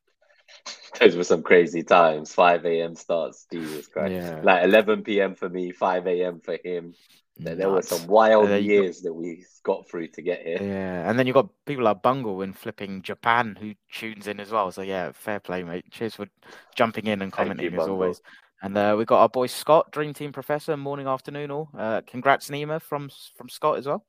Those 1.00 1.16
were 1.16 1.24
some 1.24 1.44
crazy 1.44 1.84
times. 1.84 2.34
5 2.34 2.66
a.m. 2.66 2.96
starts. 2.96 3.48
Jesus 3.52 3.88
Christ. 3.88 4.14
Yeah. 4.14 4.42
Like 4.44 4.64
11 4.64 5.04
p.m. 5.04 5.36
for 5.36 5.50
me, 5.50 5.72
5 5.72 6.08
a.m. 6.08 6.40
for 6.40 6.58
him. 6.64 6.94
There, 7.38 7.56
there 7.56 7.70
were 7.70 7.82
some 7.82 8.08
wild 8.08 8.48
there 8.48 8.60
you 8.60 8.68
go. 8.68 8.82
years 8.84 9.02
that 9.02 9.14
we 9.14 9.44
got 9.64 9.90
through 9.90 10.10
to 10.10 10.22
get 10.22 10.46
here. 10.46 10.62
Yeah, 10.62 11.10
and 11.10 11.18
then 11.18 11.26
you've 11.26 11.34
got 11.34 11.50
people 11.66 11.84
like 11.84 12.04
Bungle 12.04 12.42
in 12.44 12.54
flipping 12.54 13.02
Japan 13.02 13.58
who 13.60 13.74
tunes 13.92 14.28
in 14.28 14.40
as 14.40 14.52
well. 14.52 14.72
So 14.72 14.82
yeah, 14.82 15.12
fair 15.14 15.40
play, 15.40 15.64
mate. 15.64 15.86
Cheers 15.90 16.16
for 16.16 16.28
jumping 16.76 17.08
in 17.08 17.22
and 17.22 17.34
Thank 17.34 17.48
you, 17.48 17.54
commenting 17.54 17.74
as 17.74 17.78
Bungle. 17.80 17.94
always. 17.94 18.22
And 18.62 18.78
uh, 18.78 18.96
we 18.98 19.04
got 19.04 19.20
our 19.20 19.30
boy 19.30 19.48
Scott, 19.48 19.92
Dream 19.92 20.14
Team 20.14 20.32
Professor, 20.32 20.78
morning, 20.78 21.08
afternoon, 21.08 21.52
all. 21.52 21.70
Uh, 21.78 22.02
congrats, 22.06 22.50
Nima, 22.50 22.82
from 22.82 23.10
from 23.36 23.50
Scott 23.50 23.78
as 23.78 23.88
well. 23.88 24.06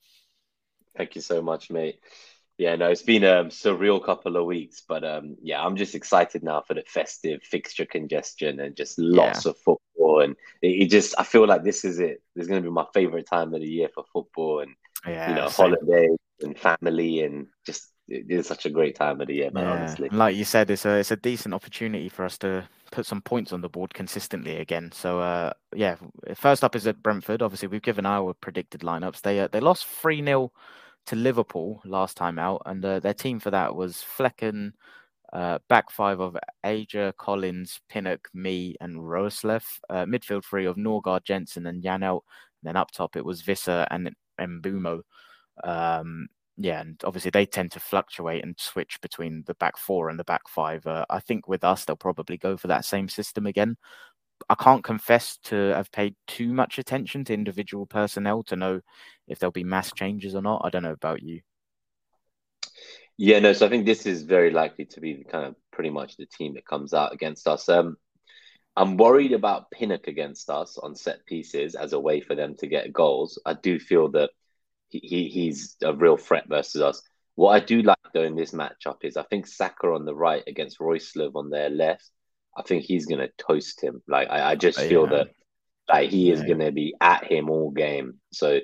Thank 0.97 1.17
you 1.17 1.23
so 1.23 1.43
much, 1.43 1.71
mate. 1.71 1.99
Yeah, 2.57 2.77
no, 2.77 2.89
it's 2.89 3.03
been 3.03 3.25
a 3.25 3.45
surreal 3.47 4.05
couple 4.05 4.37
of 4.37 4.47
weeks, 4.47 4.83
but 4.87 5.03
um, 5.05 5.37
yeah, 5.43 5.61
I'm 5.61 5.77
just 5.77 5.97
excited 5.97 6.45
now 6.45 6.63
for 6.67 6.75
the 6.75 6.85
festive 6.87 7.43
fixture 7.43 7.85
congestion 7.85 8.61
and 8.61 8.77
just 8.77 8.97
lots 8.99 9.45
of 9.45 9.57
football. 9.59 10.21
And 10.21 10.37
it, 10.63 10.83
it 10.83 10.91
just, 10.91 11.17
I 11.19 11.25
feel 11.25 11.47
like 11.49 11.65
this 11.65 11.85
is 11.85 11.99
it. 11.99 12.23
This 12.37 12.43
is 12.43 12.49
going 12.49 12.63
to 12.63 12.69
be 12.69 12.73
my 12.73 12.87
favorite 12.95 13.27
time 13.27 13.55
of 13.55 13.61
the 13.61 13.67
year 13.67 13.89
for 13.93 14.05
football 14.13 14.61
and 14.61 14.75
Yeah, 15.07 15.29
you 15.31 15.35
know 15.35 15.49
same. 15.49 15.75
holidays 15.75 16.19
and 16.41 16.59
family 16.59 17.23
and 17.23 17.49
just 17.67 17.91
it 18.09 18.27
is 18.29 18.47
such 18.47 18.67
a 18.67 18.71
great 18.71 18.95
time 18.97 19.21
of 19.21 19.29
the 19.29 19.35
year, 19.35 19.51
man. 19.51 19.65
Yeah, 19.65 19.73
Honestly, 19.73 20.09
like 20.11 20.37
you 20.37 20.45
said, 20.45 20.71
it's 20.71 20.85
a 20.85 20.97
it's 20.99 21.11
a 21.11 21.17
decent 21.17 21.55
opportunity 21.55 22.09
for 22.09 22.25
us 22.25 22.39
to 22.39 22.69
put 22.91 23.07
some 23.07 23.23
points 23.23 23.53
on 23.53 23.63
the 23.63 23.69
board 23.69 23.95
consistently 23.95 24.57
again. 24.59 24.93
So 24.93 25.21
uh, 25.21 25.53
yeah, 25.75 25.97
first 26.35 26.63
up 26.63 26.77
is 26.77 26.87
at 26.87 27.03
Brentford. 27.03 27.43
Obviously, 27.43 27.69
we've 27.69 27.83
given 27.83 28.07
our 28.07 28.35
predicted 28.35 28.83
lineups. 28.83 29.23
They 29.23 29.41
uh, 29.41 29.49
they 29.51 29.61
lost 29.61 29.87
three 29.87 30.23
0 30.23 30.53
to 31.07 31.17
Liverpool 31.17 31.81
last 31.85 32.17
time 32.17 32.39
out, 32.39 32.63
and 32.67 32.85
uh, 32.85 33.01
their 33.01 33.15
team 33.15 33.41
for 33.41 33.51
that 33.51 33.75
was 33.75 34.05
Flekken, 34.17 34.73
uh, 35.33 35.59
back 35.69 35.91
five 35.91 36.21
of 36.21 36.37
Ajer, 36.65 37.17
Collins, 37.17 37.81
Pinnock, 37.89 38.29
Mee, 38.33 38.77
and 38.81 38.97
Roerslev. 38.97 39.65
Uh, 39.91 40.05
midfield 40.05 40.45
three 40.45 40.65
of 40.67 40.77
Norgaard, 40.77 41.25
Jensen, 41.25 41.67
and 41.67 41.83
Janelt. 41.83 42.21
And 42.63 42.69
then 42.69 42.77
up 42.77 42.91
top 42.93 43.17
it 43.17 43.25
was 43.25 43.43
Wissa 43.43 43.87
and 43.91 44.15
Mbeumo. 44.41 45.03
Um, 45.65 46.29
yeah, 46.57 46.81
and 46.81 47.01
obviously 47.05 47.33
they 47.33 47.47
tend 47.47 47.73
to 47.73 47.81
fluctuate 47.81 48.45
and 48.45 48.55
switch 48.59 49.01
between 49.01 49.43
the 49.47 49.55
back 49.55 49.77
four 49.77 50.09
and 50.09 50.19
the 50.19 50.25
back 50.25 50.49
five. 50.49 50.87
Uh, 50.87 51.05
I 51.11 51.19
think 51.19 51.49
with 51.49 51.65
us, 51.65 51.85
they'll 51.85 51.97
probably 51.97 52.37
go 52.37 52.57
for 52.57 52.69
that 52.69 52.85
same 52.85 53.09
system 53.09 53.47
again. 53.47 53.77
I 54.49 54.55
can't 54.55 54.85
confess 54.85 55.39
to 55.45 55.57
have 55.75 55.91
paid 55.93 56.15
too 56.27 56.53
much 56.53 56.79
attention 56.79 57.25
to 57.25 57.35
individual 57.35 57.87
personnel 57.87 58.43
to 58.45 58.57
know 58.57 58.81
if 59.27 59.39
there'll 59.39 59.53
be 59.53 59.65
mass 59.65 59.93
changes 59.93 60.35
or 60.35 60.43
not. 60.43 60.63
I 60.65 60.71
don't 60.71 60.83
know 60.83 60.93
about 60.93 61.23
you. 61.23 61.41
yeah, 63.17 63.39
no. 63.39 63.53
So 63.53 63.67
I 63.67 63.69
think 63.69 63.87
this 63.87 64.07
is 64.07 64.23
very 64.23 64.51
likely 64.51 64.87
to 64.87 65.01
be 65.01 65.25
kind 65.25 65.47
of 65.47 65.57
pretty 65.73 65.91
much 65.91 66.17
the 66.17 66.27
team 66.27 66.55
that 66.55 66.67
comes 66.67 66.95
out 66.95 67.13
against 67.13 67.47
us. 67.49 67.69
Um, 67.69 67.97
I'm 68.77 68.97
worried 68.97 69.33
about 69.33 69.71
Pinnock 69.71 70.09
against 70.09 70.51
us 70.51 70.79
on 70.79 70.97
set 70.97 71.25
pieces 71.27 71.75
as 71.75 71.93
a 71.93 72.01
way 72.01 72.21
for 72.21 72.35
them 72.35 72.57
to 72.57 72.67
get 72.67 72.93
goals. 72.93 73.41
I 73.47 73.55
do 73.55 73.79
feel 73.79 74.11
that 74.13 74.31
he, 74.89 74.99
he 74.99 75.29
he's 75.29 75.77
a 75.83 75.95
real 75.95 76.17
threat 76.17 76.49
versus 76.49 76.83
us. 76.83 77.03
What 77.37 77.51
I 77.51 77.61
do 77.61 77.83
like 77.83 77.99
though 78.13 78.25
in 78.25 78.37
this 78.37 78.53
matchup 78.53 78.99
is 79.03 79.17
I 79.17 79.23
think 79.25 79.47
Saka 79.47 79.89
on 79.89 80.05
the 80.05 80.15
right 80.15 80.43
against 80.47 80.81
Royce 80.81 81.15
on 81.17 81.51
their 81.51 81.71
left. 81.71 82.11
I 82.57 82.63
think 82.63 82.85
he's 82.85 83.07
gonna 83.07 83.29
toast 83.39 83.83
him. 83.83 84.03
Like 84.09 84.29
I, 84.31 84.51
I 84.53 84.55
just 84.57 84.79
oh, 84.79 84.89
feel 84.89 85.03
Yeah. 85.05 85.17
that 85.19 85.29
like 85.89 86.11
he 86.11 86.31
is 86.31 86.41
Yeah. 86.41 86.49
gonna 86.49 86.73
be 86.73 86.95
at 87.01 87.25
him 87.25 87.51
all 87.51 87.71
game. 87.71 88.21
So 88.33 88.61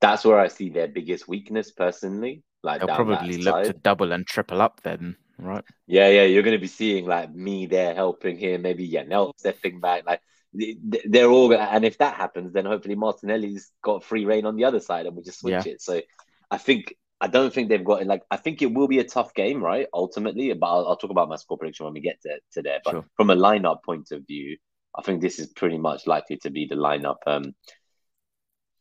that's 0.00 0.24
where 0.24 0.38
I 0.38 0.48
see 0.48 0.70
their 0.70 0.88
biggest 0.88 1.28
weakness 1.28 1.70
personally. 1.72 2.42
Like 2.62 2.80
They'll 2.80 2.94
probably 2.94 3.38
look 3.38 3.64
to 3.64 3.72
double 3.72 4.12
and 4.12 4.26
triple 4.26 4.60
up 4.60 4.80
then, 4.82 5.16
right? 5.38 5.64
Yeah, 5.86 6.08
yeah, 6.08 6.24
you're 6.24 6.42
going 6.42 6.56
to 6.56 6.60
be 6.60 6.66
seeing 6.66 7.06
like 7.06 7.32
Mee 7.34 7.66
there 7.66 7.94
helping 7.94 8.36
him, 8.36 8.62
maybe 8.62 8.90
Janelt 8.90 9.32
stepping 9.38 9.80
back. 9.80 10.04
Like 10.06 10.20
th- 10.58 10.76
th- 10.90 11.04
they're 11.08 11.30
all 11.30 11.48
gonna, 11.48 11.62
and 11.62 11.84
if 11.84 11.98
that 11.98 12.16
happens, 12.16 12.52
then 12.52 12.66
hopefully 12.66 12.96
Martinelli's 12.96 13.70
got 13.82 14.04
free 14.04 14.26
reign 14.26 14.44
on 14.44 14.56
the 14.56 14.64
other 14.64 14.80
side, 14.80 15.06
and 15.06 15.16
we 15.16 15.22
just 15.22 15.40
switch 15.40 15.66
Yeah. 15.66 15.72
it. 15.72 15.82
So 15.82 16.02
I 16.50 16.58
think 16.58 16.94
I 17.20 17.26
don't 17.26 17.52
think 17.52 17.68
they've 17.68 17.84
got 17.84 18.06
like 18.06 18.22
I 18.30 18.36
think 18.36 18.62
it 18.62 18.72
will 18.72 18.88
be 18.88 18.98
a 18.98 19.04
tough 19.04 19.34
game, 19.34 19.62
right? 19.62 19.86
Ultimately, 19.92 20.52
but 20.54 20.66
I'll, 20.66 20.88
I'll 20.88 20.96
talk 20.96 21.10
about 21.10 21.28
my 21.28 21.36
score 21.36 21.58
prediction 21.58 21.84
when 21.84 21.94
we 21.94 22.00
get 22.00 22.20
to, 22.22 22.38
to 22.52 22.62
there. 22.62 22.80
But 22.84 22.92
Sure. 22.92 23.04
from 23.16 23.30
a 23.30 23.36
lineup 23.36 23.82
point 23.84 24.10
of 24.12 24.26
view, 24.26 24.56
I 24.96 25.02
think 25.02 25.20
this 25.20 25.38
is 25.38 25.48
pretty 25.48 25.78
much 25.78 26.06
likely 26.06 26.38
to 26.38 26.50
be 26.50 26.66
the 26.66 26.76
lineup. 26.76 27.18
Um, 27.26 27.54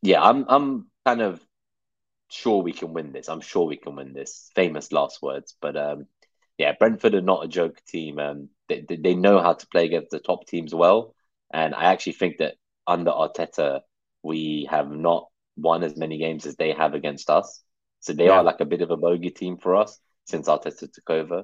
yeah, 0.02 0.21
I'm 0.21 0.45
I'm 0.47 0.88
kind 1.06 1.21
of 1.21 1.43
sure 2.30 2.62
we 2.63 2.73
can 2.73 2.93
win 2.93 3.12
this. 3.12 3.28
I'm 3.28 3.41
sure 3.41 3.65
we 3.65 3.78
can 3.78 3.95
win 3.95 4.13
this. 4.13 4.49
Famous 4.56 4.91
last 4.91 5.21
words, 5.21 5.56
but 5.62 5.75
um, 5.75 6.06
yeah, 6.58 6.73
Brentford 6.80 7.15
are 7.15 7.21
not 7.21 7.43
a 7.45 7.49
joke 7.49 7.82
team. 7.88 8.19
Um, 8.19 8.49
they, 8.69 8.86
they 8.88 8.95
they 8.95 9.15
know 9.15 9.41
how 9.41 9.54
to 9.54 9.67
play 9.67 9.86
against 9.86 10.12
the 10.12 10.19
top 10.19 10.47
teams 10.47 10.73
well, 10.73 11.13
and 11.54 11.75
I 11.75 11.86
actually 11.86 12.13
think 12.13 12.38
that 12.38 12.56
under 12.88 13.12
Arteta 13.12 13.82
we 14.23 14.67
have 14.69 14.89
not 14.91 15.28
won 15.58 15.84
as 15.84 15.97
many 15.97 16.17
games 16.17 16.45
as 16.45 16.56
they 16.56 16.71
have 16.71 16.93
against 16.93 17.30
us. 17.30 17.62
So 17.99 18.13
they 18.13 18.27
Yeah. 18.27 18.39
are 18.39 18.43
like 18.43 18.62
a 18.62 18.65
bit 18.65 18.81
of 18.81 18.91
a 18.91 18.97
bogey 18.97 19.31
team 19.31 19.57
for 19.57 19.75
us 19.75 19.99
since 20.25 20.47
Arteta 20.47 20.91
took 20.91 21.09
over. 21.09 21.43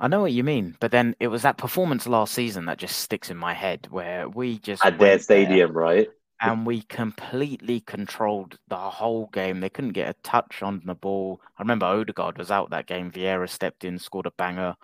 I 0.00 0.08
know 0.08 0.20
what 0.20 0.32
you 0.32 0.42
mean, 0.42 0.76
but 0.80 0.90
then 0.90 1.14
it 1.20 1.28
was 1.28 1.42
that 1.42 1.58
performance 1.58 2.06
last 2.06 2.34
season 2.34 2.64
that 2.66 2.78
just 2.78 2.98
sticks 2.98 3.30
in 3.30 3.36
my 3.36 3.54
head 3.54 3.86
where 3.90 4.28
we 4.28 4.58
just 4.58 4.84
At 4.84 4.98
their 4.98 5.18
stadium, 5.18 5.72
right? 5.72 6.08
and 6.40 6.66
we 6.66 6.82
completely 6.82 7.80
controlled 7.80 8.58
the 8.66 8.76
whole 8.76 9.28
game. 9.32 9.60
They 9.60 9.70
couldn't 9.70 9.92
get 9.92 10.10
a 10.10 10.20
touch 10.24 10.60
on 10.62 10.82
the 10.84 10.94
ball. 10.94 11.40
I 11.56 11.62
remember 11.62 11.86
Odegaard 11.86 12.36
was 12.36 12.50
out 12.50 12.70
that 12.70 12.86
game. 12.88 13.12
Vieira 13.12 13.48
stepped 13.48 13.84
in, 13.84 13.98
scored 13.98 14.26
a 14.26 14.32
banger. 14.32 14.74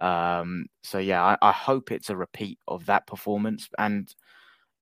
Um, 0.00 0.66
so 0.84 0.98
yeah, 0.98 1.22
I, 1.24 1.36
I 1.42 1.52
hope 1.52 1.90
it's 1.90 2.10
a 2.10 2.16
repeat 2.16 2.58
of 2.68 2.86
that 2.86 3.06
performance. 3.08 3.68
And 3.78 4.14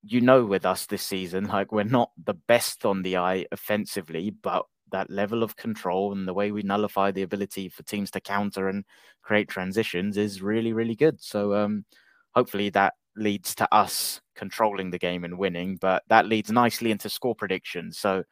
you 0.03 0.21
know, 0.21 0.45
with 0.45 0.65
us 0.65 0.85
this 0.85 1.03
season, 1.03 1.45
like 1.47 1.71
we're 1.71 1.83
not 1.83 2.11
the 2.23 2.35
best 2.35 2.85
on 2.85 3.01
the 3.01 3.17
eye 3.17 3.47
offensively, 3.51 4.29
but 4.29 4.65
that 4.91 5.09
level 5.09 5.43
of 5.43 5.55
control 5.55 6.11
and 6.11 6.27
the 6.27 6.33
way 6.33 6.51
we 6.51 6.63
nullify 6.63 7.11
the 7.11 7.23
ability 7.23 7.69
for 7.69 7.83
teams 7.83 8.11
to 8.11 8.21
counter 8.21 8.69
and 8.69 8.85
create 9.21 9.49
transitions 9.49 10.17
is 10.17 10.41
really, 10.41 10.73
really 10.73 10.95
good. 10.95 11.21
So 11.21 11.55
um, 11.55 11.85
hopefully 12.33 12.69
that 12.71 12.93
leads 13.15 13.55
to 13.55 13.67
us 13.73 14.21
controlling 14.35 14.91
the 14.91 14.99
game 14.99 15.23
and 15.23 15.37
winning, 15.37 15.77
but 15.79 16.03
that 16.07 16.25
leads 16.25 16.51
nicely 16.51 16.91
into 16.91 17.09
score 17.09 17.35
predictions. 17.35 17.97
So 17.97 18.23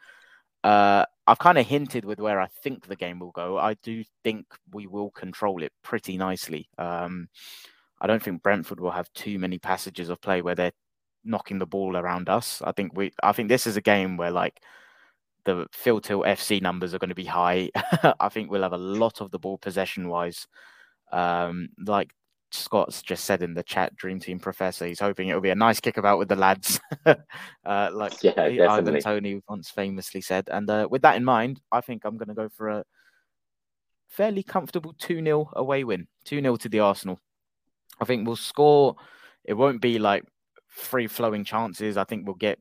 uh, 0.63 1.05
I've 1.27 1.39
kind 1.39 1.57
of 1.57 1.65
hinted 1.65 2.05
with 2.05 2.19
where 2.19 2.39
I 2.41 2.47
think 2.63 2.87
the 2.87 2.95
game 2.95 3.19
will 3.19 3.31
go. 3.31 3.57
I 3.57 3.75
do 3.75 4.03
think 4.23 4.45
we 4.71 4.87
will 4.87 5.11
control 5.11 5.63
it 5.63 5.71
pretty 5.83 6.17
nicely. 6.17 6.69
Um, 6.77 7.29
I 8.01 8.07
don't 8.07 8.21
think 8.21 8.43
Brentford 8.43 8.79
will 8.79 8.91
have 8.91 9.11
too 9.13 9.39
many 9.39 9.59
passages 9.59 10.09
of 10.09 10.21
play 10.21 10.41
where 10.41 10.55
they're 10.55 10.71
knocking 11.23 11.59
the 11.59 11.65
ball 11.65 11.97
around 11.97 12.29
us. 12.29 12.61
I 12.63 12.71
think 12.71 12.95
we. 12.95 13.11
I 13.21 13.33
think 13.33 13.49
this 13.49 13.67
is 13.67 13.77
a 13.77 13.81
game 13.81 14.17
where 14.17 14.31
like 14.31 14.61
the 15.49 15.65
Phil 15.71 15.99
Till 15.99 16.21
FC 16.21 16.62
numbers 16.62 16.93
are 16.93 16.99
going 16.99 17.09
to 17.09 17.15
be 17.15 17.25
high. 17.25 17.69
I 18.19 18.29
think 18.29 18.51
we'll 18.51 18.63
have 18.63 18.73
a 18.73 18.77
lot 18.77 19.21
of 19.21 19.31
the 19.31 19.39
ball 19.39 19.57
possession 19.57 20.07
wise. 20.07 20.47
Um, 21.12 21.69
like 21.85 22.13
Scott's 22.51 23.01
just 23.01 23.25
said 23.25 23.41
in 23.41 23.53
the 23.53 23.63
chat, 23.63 23.95
Dream 23.95 24.19
Team 24.19 24.39
Professor, 24.39 24.85
he's 24.85 24.99
hoping 24.99 25.27
it'll 25.27 25.41
be 25.41 25.49
a 25.49 25.55
nice 25.55 25.79
kickabout 25.79 26.19
with 26.19 26.29
the 26.29 26.35
lads, 26.35 26.79
uh, 27.05 27.89
like 27.91 28.21
Yeah, 28.23 28.33
Ivan. 28.69 28.99
Toney 29.01 29.41
once 29.49 29.69
famously 29.69 30.21
said. 30.21 30.49
And 30.51 30.69
uh, 30.69 30.88
with 30.89 31.01
that 31.01 31.15
in 31.15 31.25
mind, 31.25 31.62
I 31.71 31.81
think 31.81 32.05
I'm 32.05 32.17
going 32.17 32.29
to 32.29 32.35
go 32.35 32.49
for 32.49 32.69
a 32.69 32.83
fairly 34.07 34.43
comfortable 34.43 34.93
2 34.99 35.23
0 35.23 35.49
away 35.53 35.83
win, 35.83 36.07
2 36.25 36.41
0 36.41 36.55
to 36.57 36.69
the 36.69 36.79
Arsenal. 36.79 37.19
I 37.99 38.05
think 38.05 38.25
we'll 38.25 38.35
score. 38.35 38.95
It 39.43 39.53
won't 39.53 39.81
be 39.81 39.99
like 39.99 40.23
free 40.67 41.07
flowing 41.07 41.43
chances. 41.43 41.97
I 41.97 42.03
think 42.03 42.25
we'll 42.25 42.35
get 42.35 42.59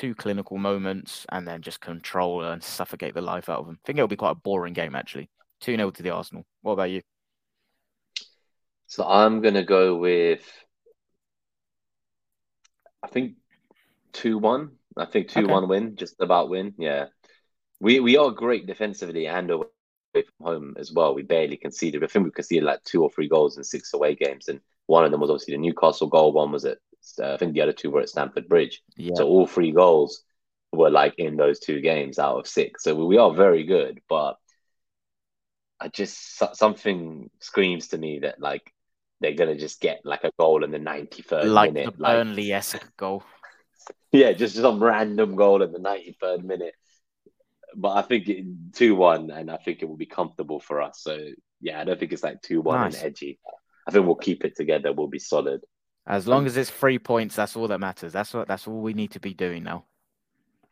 two 0.00 0.14
clinical 0.14 0.56
moments 0.56 1.26
and 1.30 1.46
then 1.46 1.60
just 1.60 1.80
control 1.80 2.42
and 2.42 2.62
suffocate 2.62 3.12
the 3.12 3.20
life 3.20 3.50
out 3.50 3.58
of 3.60 3.66
them. 3.66 3.78
I 3.82 3.86
think 3.86 3.98
it'll 3.98 4.08
be 4.08 4.16
quite 4.16 4.30
a 4.30 4.34
boring 4.36 4.72
game, 4.72 4.94
actually. 4.94 5.28
2 5.60 5.76
0 5.76 5.90
to 5.90 6.02
the 6.02 6.08
Arsenal. 6.10 6.46
What 6.62 6.72
about 6.72 6.90
you? 6.90 7.02
So 8.86 9.06
I'm 9.06 9.42
gonna 9.42 9.62
go 9.64 9.96
with 9.96 10.42
I 13.02 13.08
think 13.08 13.36
two 14.12 14.38
one. 14.38 14.72
I 14.96 15.04
think 15.04 15.28
two 15.28 15.44
Okay. 15.44 15.52
one 15.52 15.68
win, 15.68 15.96
just 15.96 16.16
about 16.20 16.48
win. 16.48 16.74
Yeah. 16.78 17.06
We 17.78 18.00
we 18.00 18.16
are 18.16 18.30
great 18.30 18.66
defensively 18.66 19.26
and 19.26 19.50
away 19.50 19.66
away 20.14 20.24
from 20.24 20.46
home 20.46 20.74
as 20.78 20.92
well. 20.92 21.14
We 21.14 21.22
barely 21.22 21.56
conceded. 21.56 22.02
I 22.02 22.06
think 22.06 22.24
we 22.24 22.30
conceded 22.32 22.64
like 22.64 22.82
two 22.84 23.02
or 23.02 23.10
three 23.10 23.28
goals 23.28 23.56
in 23.56 23.64
six 23.64 23.92
away 23.94 24.14
games, 24.14 24.48
and 24.48 24.60
one 24.86 25.04
of 25.04 25.10
them 25.10 25.20
was 25.20 25.30
obviously 25.30 25.54
the 25.54 25.58
Newcastle 25.58 26.08
goal. 26.08 26.32
One 26.32 26.50
was 26.52 26.64
at 26.64 26.78
I 27.22 27.36
think 27.36 27.54
the 27.54 27.62
other 27.62 27.72
two 27.72 27.90
were 27.90 28.00
at 28.00 28.08
Stamford 28.08 28.48
Bridge. 28.48 28.82
Yeah. 28.96 29.14
So 29.16 29.26
all 29.26 29.46
three 29.46 29.72
goals 29.72 30.22
were 30.72 30.90
like 30.90 31.14
in 31.18 31.36
those 31.36 31.58
two 31.58 31.80
games 31.80 32.18
out 32.18 32.38
of 32.38 32.46
six. 32.46 32.84
So 32.84 32.94
we 32.94 33.18
are 33.18 33.34
very 33.34 33.64
good, 33.64 34.00
but 34.08 34.36
I 35.80 35.88
just 35.88 36.38
something 36.56 37.30
screams 37.40 37.88
to 37.88 37.98
me 37.98 38.20
that 38.20 38.40
like 38.40 38.72
they're 39.20 39.34
gonna 39.34 39.56
just 39.56 39.80
get 39.80 40.00
like 40.04 40.24
a 40.24 40.32
goal 40.38 40.62
in 40.64 40.70
the 40.70 40.78
ninety 40.78 41.22
third 41.22 41.46
like 41.46 41.72
minute, 41.72 41.96
the 41.96 42.02
Burnley 42.04 42.52
esque 42.52 42.96
goal. 42.96 43.22
Yeah, 44.12 44.32
just 44.32 44.56
some 44.56 44.82
random 44.82 45.36
goal 45.36 45.62
in 45.62 45.70
the 45.70 45.78
ninety 45.78 46.16
third 46.20 46.44
minute. 46.44 46.74
But 47.76 47.96
I 47.96 48.02
think 48.02 48.28
two 48.74 48.96
one, 48.96 49.30
and 49.30 49.50
I 49.50 49.56
think 49.56 49.82
it 49.82 49.88
will 49.88 49.96
be 49.96 50.06
comfortable 50.06 50.58
for 50.58 50.82
us. 50.82 51.00
So 51.00 51.16
yeah, 51.60 51.80
I 51.80 51.84
don't 51.84 51.98
think 51.98 52.12
it's 52.12 52.22
like 52.22 52.42
two 52.42 52.60
one 52.60 52.80
nice. 52.80 52.96
and 52.96 53.04
edgy. 53.04 53.38
I 53.86 53.92
think 53.92 54.06
we'll 54.06 54.16
keep 54.16 54.44
it 54.44 54.56
together. 54.56 54.92
We'll 54.92 55.06
be 55.06 55.20
solid. 55.20 55.60
As 56.06 56.26
long 56.26 56.46
as 56.46 56.56
it's 56.56 56.70
three 56.70 56.98
points, 56.98 57.36
that's 57.36 57.56
all 57.56 57.68
that 57.68 57.78
matters. 57.78 58.12
That's 58.12 58.32
what 58.34 58.48
that's 58.48 58.66
all 58.66 58.80
we 58.80 58.94
need 58.94 59.12
to 59.12 59.20
be 59.20 59.34
doing 59.34 59.62
now. 59.62 59.84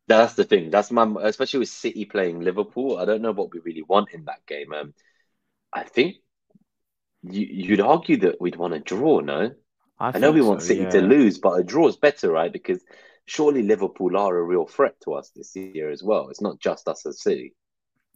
That's 0.07 0.35
the 0.35 0.45
thing. 0.45 0.71
That's 0.71 0.91
my 0.91 1.07
especially 1.23 1.61
with 1.61 1.69
City 1.69 2.07
playing 2.07 2.41
Liverpool. 2.41 2.97
I 2.97 3.05
don't 3.05 3.23
know 3.23 3.33
what 3.33 3.53
we 3.53 3.61
really 3.61 3.83
want 3.83 4.11
in 4.12 4.25
that 4.25 4.47
game. 4.47 4.73
Um, 4.73 4.95
I 5.73 5.85
think 5.85 6.17
you, 7.23 7.47
you'd 7.47 7.81
argue 7.81 8.17
that 8.19 8.41
we'd 8.41 8.57
want 8.57 8.75
a 8.75 8.81
draw. 8.81 9.21
No, 9.21 9.53
I, 9.99 10.12
I 10.14 10.19
know 10.19 10.33
we 10.33 10.41
so, 10.41 10.49
want 10.49 10.62
City 10.62 10.83
yeah. 10.83 10.91
to 10.91 11.01
lose, 11.03 11.38
but 11.38 11.61
a 11.61 11.62
draw 11.62 11.88
is 11.88 11.97
better, 11.97 12.31
right? 12.31 12.53
Because 12.53 12.83
surely 13.27 13.62
Liverpool 13.62 14.17
are 14.17 14.37
a 14.37 14.43
real 14.43 14.67
threat 14.67 14.95
to 15.05 15.12
us 15.12 15.31
this 15.37 15.55
year 15.55 15.91
as 15.91 16.03
well. 16.03 16.31
It's 16.31 16.41
not 16.41 16.59
just 16.59 16.88
us 16.88 17.05
as 17.05 17.21
City. 17.21 17.55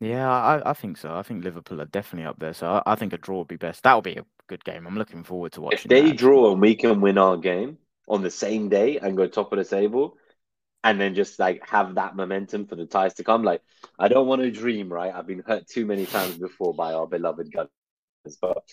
Yeah, 0.02 0.28
I, 0.28 0.70
I 0.70 0.72
think 0.72 0.96
so. 0.96 1.14
I 1.14 1.22
think 1.22 1.44
Liverpool 1.44 1.80
are 1.80 1.86
definitely 1.86 2.26
up 2.26 2.40
there. 2.40 2.52
So 2.54 2.66
I, 2.66 2.82
I 2.92 2.94
think 2.96 3.12
a 3.12 3.18
draw 3.18 3.38
would 3.38 3.48
be 3.48 3.56
best. 3.56 3.84
That 3.84 3.94
would 3.94 4.02
be 4.02 4.16
a 4.16 4.24
good 4.48 4.64
game. 4.64 4.84
I'm 4.84 4.96
looking 4.98 5.22
forward 5.22 5.52
to 5.52 5.60
watching. 5.60 5.78
If 5.78 5.88
they 5.88 6.08
that. 6.08 6.18
draw 6.18 6.50
and 6.50 6.60
we 6.60 6.74
can 6.74 7.00
win 7.00 7.18
our 7.18 7.36
game 7.36 7.78
on 8.08 8.22
the 8.22 8.30
same 8.30 8.68
day 8.68 8.98
and 8.98 9.16
go 9.16 9.28
top 9.28 9.52
of 9.52 9.58
the 9.58 9.64
table, 9.64 10.16
and 10.82 11.00
then 11.00 11.14
just 11.14 11.38
like 11.38 11.64
have 11.68 11.94
that 11.94 12.16
momentum 12.16 12.66
for 12.66 12.74
the 12.74 12.84
ties 12.84 13.14
to 13.14 13.24
come. 13.24 13.44
Like 13.44 13.62
I 13.96 14.08
don't 14.08 14.26
want 14.26 14.42
to 14.42 14.50
dream, 14.50 14.92
right? 14.92 15.14
I've 15.14 15.28
been 15.28 15.44
hurt 15.46 15.68
too 15.68 15.86
many 15.86 16.06
times 16.06 16.36
before 16.36 16.74
by 16.74 16.94
our 16.94 17.06
beloved 17.06 17.52
Gunners, 17.52 18.38
but 18.40 18.64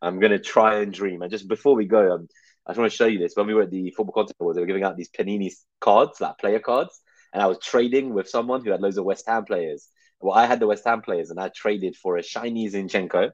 I'm 0.00 0.18
gonna 0.18 0.38
try 0.38 0.76
and 0.76 0.94
dream. 0.94 1.20
And 1.20 1.30
just 1.30 1.46
before 1.46 1.74
we 1.74 1.84
go, 1.84 2.14
um, 2.14 2.28
I 2.66 2.70
just 2.70 2.78
want 2.78 2.90
to 2.90 2.96
show 2.96 3.06
you 3.06 3.18
this. 3.18 3.34
When 3.34 3.46
we 3.46 3.52
were 3.52 3.62
at 3.62 3.70
the 3.70 3.90
football 3.94 4.14
content 4.14 4.36
awards, 4.40 4.56
they 4.56 4.62
were 4.62 4.66
giving 4.66 4.84
out 4.84 4.96
these 4.96 5.10
Panini 5.10 5.52
cards, 5.78 6.22
like 6.22 6.38
player 6.38 6.58
cards, 6.58 6.98
and 7.34 7.42
I 7.42 7.46
was 7.48 7.58
trading 7.58 8.14
with 8.14 8.30
someone 8.30 8.64
who 8.64 8.70
had 8.70 8.80
loads 8.80 8.96
of 8.96 9.04
West 9.04 9.26
Ham 9.28 9.44
players. 9.44 9.86
Well, 10.20 10.36
I 10.36 10.46
had 10.46 10.60
the 10.60 10.66
West 10.66 10.84
Ham 10.84 11.02
players, 11.02 11.30
and 11.30 11.40
I 11.40 11.48
traded 11.48 11.96
for 11.96 12.16
a 12.16 12.22
shiny 12.22 12.68
Zinchenko. 12.68 13.30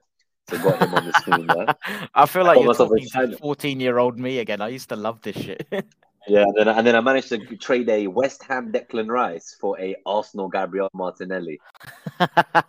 So 0.49 0.57
got 0.59 0.81
him 0.81 0.93
on 0.93 1.05
the 1.05 1.13
screen 1.13 1.47
there. 1.47 1.75
I 2.15 2.25
feel 2.25 2.45
like 2.45 2.57
I 2.57 2.61
you're 2.61 2.73
talking 2.73 3.05
to 3.11 3.37
14 3.37 3.79
year 3.81 3.97
old 3.97 4.17
me 4.17 4.39
again. 4.39 4.61
I 4.61 4.69
used 4.69 4.87
to 4.89 4.95
love 4.95 5.21
this 5.21 5.35
shit. 5.35 5.67
yeah, 6.27 6.43
and 6.43 6.55
then, 6.55 6.67
and 6.69 6.87
then 6.87 6.95
I 6.95 7.01
managed 7.01 7.27
to 7.29 7.39
trade 7.57 7.89
a 7.89 8.07
West 8.07 8.43
Ham 8.43 8.71
Declan 8.71 9.09
Rice 9.09 9.57
for 9.59 9.77
a 9.79 9.95
Arsenal 10.05 10.47
Gabriel 10.47 10.89
Martinelli. 10.93 11.59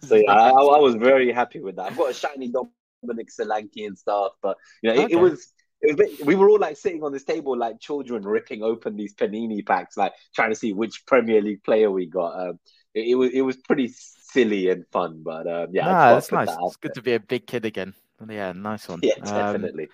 so 0.03 0.17
yeah, 0.17 0.33
I, 0.33 0.49
I, 0.51 0.79
was 0.79 0.97
very 0.97 1.31
happy 1.31 1.61
with 1.61 1.77
that. 1.77 1.87
I've 1.87 1.97
got 1.97 2.11
a 2.11 2.15
shiny 2.15 2.51
Dominic 2.51 3.29
Solanke 3.31 3.87
and 3.87 3.97
stuff, 3.97 4.33
but 4.43 4.57
you 4.83 4.91
know, 4.91 5.01
it, 5.01 5.05
okay. 5.05 5.15
it 5.15 5.21
was 5.21 5.53
it 5.81 5.97
was 5.97 5.97
bit, 5.97 6.27
we 6.27 6.35
were 6.35 6.51
all 6.51 6.59
like 6.59 6.77
sitting 6.77 7.05
on 7.05 7.13
this 7.13 7.23
table 7.25 7.57
like 7.57 7.79
children 7.79 8.23
ripping 8.25 8.65
open 8.65 8.97
these 8.97 9.15
panini 9.15 9.65
packs 9.65 9.97
like 9.97 10.13
trying 10.35 10.51
to 10.51 10.57
see 10.57 10.73
which 10.73 11.07
premier 11.07 11.41
league 11.41 11.63
player 11.63 11.89
we 11.89 12.07
got 12.07 12.49
um, 12.49 12.59
it, 12.95 13.09
it, 13.09 13.15
was 13.15 13.31
it 13.33 13.43
was 13.43 13.57
pretty 13.57 13.89
silly 13.89 14.71
and 14.71 14.87
fun. 14.89 15.23
But 15.23 15.47
um, 15.47 15.69
yeah, 15.73 15.87
nah, 15.87 16.15
that's 16.15 16.33
nice. 16.33 16.49
That 16.49 16.59
it's 16.63 16.77
good 16.77 16.95
to 16.95 17.03
be 17.03 17.15
a 17.15 17.21
big 17.21 17.47
kid 17.47 17.65
again. 17.65 17.95
Yeah, 18.29 18.53
nice 18.53 18.89
one. 18.89 19.01
Yeah, 19.03 19.15
definitely. 19.23 19.85
Um, 19.85 19.91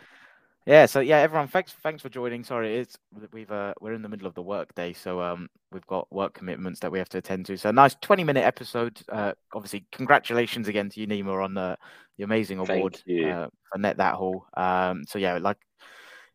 yeah, 0.66 0.86
so 0.86 1.00
yeah, 1.00 1.18
everyone, 1.18 1.48
thanks 1.48 1.72
thanks 1.82 2.00
for 2.00 2.08
joining. 2.08 2.42
Sorry, 2.42 2.78
it's 2.78 2.96
we've 3.32 3.50
uh, 3.50 3.74
we're 3.82 3.92
in 3.92 4.00
the 4.00 4.08
middle 4.08 4.26
of 4.26 4.34
the 4.34 4.42
work 4.42 4.74
day, 4.74 4.94
so 4.94 5.20
um 5.20 5.48
we've 5.70 5.86
got 5.86 6.10
work 6.10 6.32
commitments 6.32 6.80
that 6.80 6.90
we 6.90 6.98
have 6.98 7.08
to 7.10 7.18
attend 7.18 7.44
to. 7.46 7.58
So 7.58 7.70
nice 7.70 7.94
twenty 8.00 8.24
minute 8.24 8.44
episode. 8.44 8.98
Uh, 9.10 9.32
obviously, 9.52 9.84
congratulations 9.92 10.66
again 10.66 10.88
to 10.88 11.00
you, 11.00 11.06
Nima, 11.06 11.44
on 11.44 11.52
the 11.52 11.76
the 12.16 12.24
amazing 12.24 12.60
award 12.60 12.96
uh, 13.06 13.48
for 13.70 13.78
Net 13.78 13.98
That 13.98 14.14
Haul. 14.14 14.46
Um, 14.56 15.04
so 15.06 15.18
yeah, 15.18 15.36
like 15.36 15.58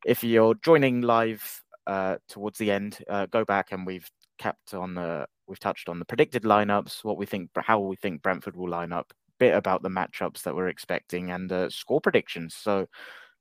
if 0.06 0.24
you're 0.24 0.56
joining 0.63 1.02
live 1.02 1.63
uh 1.88 2.17
towards 2.28 2.60
the 2.60 2.69
end, 2.69 3.00
uh, 3.10 3.26
go 3.26 3.43
back 3.43 3.72
and 3.72 3.84
we've 3.84 4.10
kept 4.38 4.76
on 4.76 4.93
the 4.93 5.26
we've 5.49 5.59
touched 5.59 5.89
on 5.89 5.99
the 5.99 6.05
predicted 6.05 6.43
lineups, 6.43 7.03
what 7.03 7.17
we 7.17 7.25
think, 7.25 7.49
how 7.57 7.79
we 7.79 7.95
think 7.95 8.21
Brentford 8.21 8.55
will 8.55 8.69
line 8.69 8.93
up, 8.93 9.12
bit 9.39 9.55
about 9.55 9.81
the 9.81 9.89
matchups 9.89 10.43
that 10.43 10.55
we're 10.55 10.69
expecting, 10.69 11.31
and 11.31 11.51
uh, 11.51 11.69
score 11.69 11.99
predictions. 11.99 12.55
So, 12.55 12.88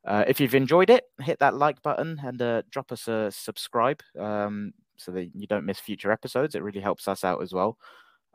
uh, 0.05 0.25
if 0.27 0.41
you've 0.41 0.55
enjoyed 0.55 0.91
it, 0.91 1.05
hit 1.21 1.39
that 1.41 1.55
like 1.55 1.83
button 1.83 2.21
and 2.25 2.41
uh, 2.41 2.63
drop 2.71 2.93
us 2.93 3.09
a 3.09 3.31
subscribe 3.31 4.01
um, 4.19 4.73
so 4.97 5.13
that 5.13 5.31
you 5.35 5.47
don't 5.47 5.67
miss 5.67 5.81
future 5.81 6.11
episodes. 6.11 6.55
It 6.55 6.63
really 6.63 6.81
helps 6.81 7.09
us 7.09 7.25
out 7.25 7.43
as 7.43 7.53
well. 7.53 7.77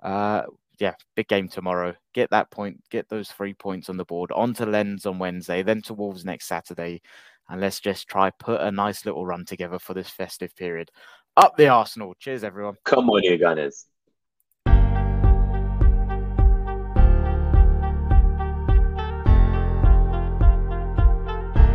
Uh, 0.02 0.44
yeah, 0.80 0.94
big 1.16 1.28
game 1.28 1.48
tomorrow. 1.48 1.94
Get 2.14 2.30
that 2.32 2.52
point, 2.52 2.82
get 2.90 3.10
those 3.10 3.30
three 3.30 3.54
points 3.54 3.90
on 3.90 3.98
the 3.98 4.06
board. 4.06 4.32
On 4.32 4.54
to 4.56 4.66
Lens 4.66 5.06
on 5.06 5.20
Wednesday, 5.20 5.64
then 5.64 5.82
to 5.84 5.94
Wolves 5.94 6.26
next 6.26 6.48
Saturday. 6.48 7.02
And 7.50 7.62
let's 7.62 7.80
just 7.80 8.08
try 8.08 8.30
put 8.32 8.62
a 8.62 8.72
nice 8.72 9.06
little 9.06 9.26
run 9.26 9.46
together 9.46 9.80
for 9.80 9.94
this 9.94 10.10
festive 10.10 10.56
period. 10.56 10.90
Up 11.36 11.58
the 11.58 11.68
Arsenal. 11.68 12.14
Cheers, 12.20 12.44
everyone. 12.44 12.76
Come 12.84 13.10
on, 13.10 13.24
you 13.24 13.38
Gunners. 13.38 13.88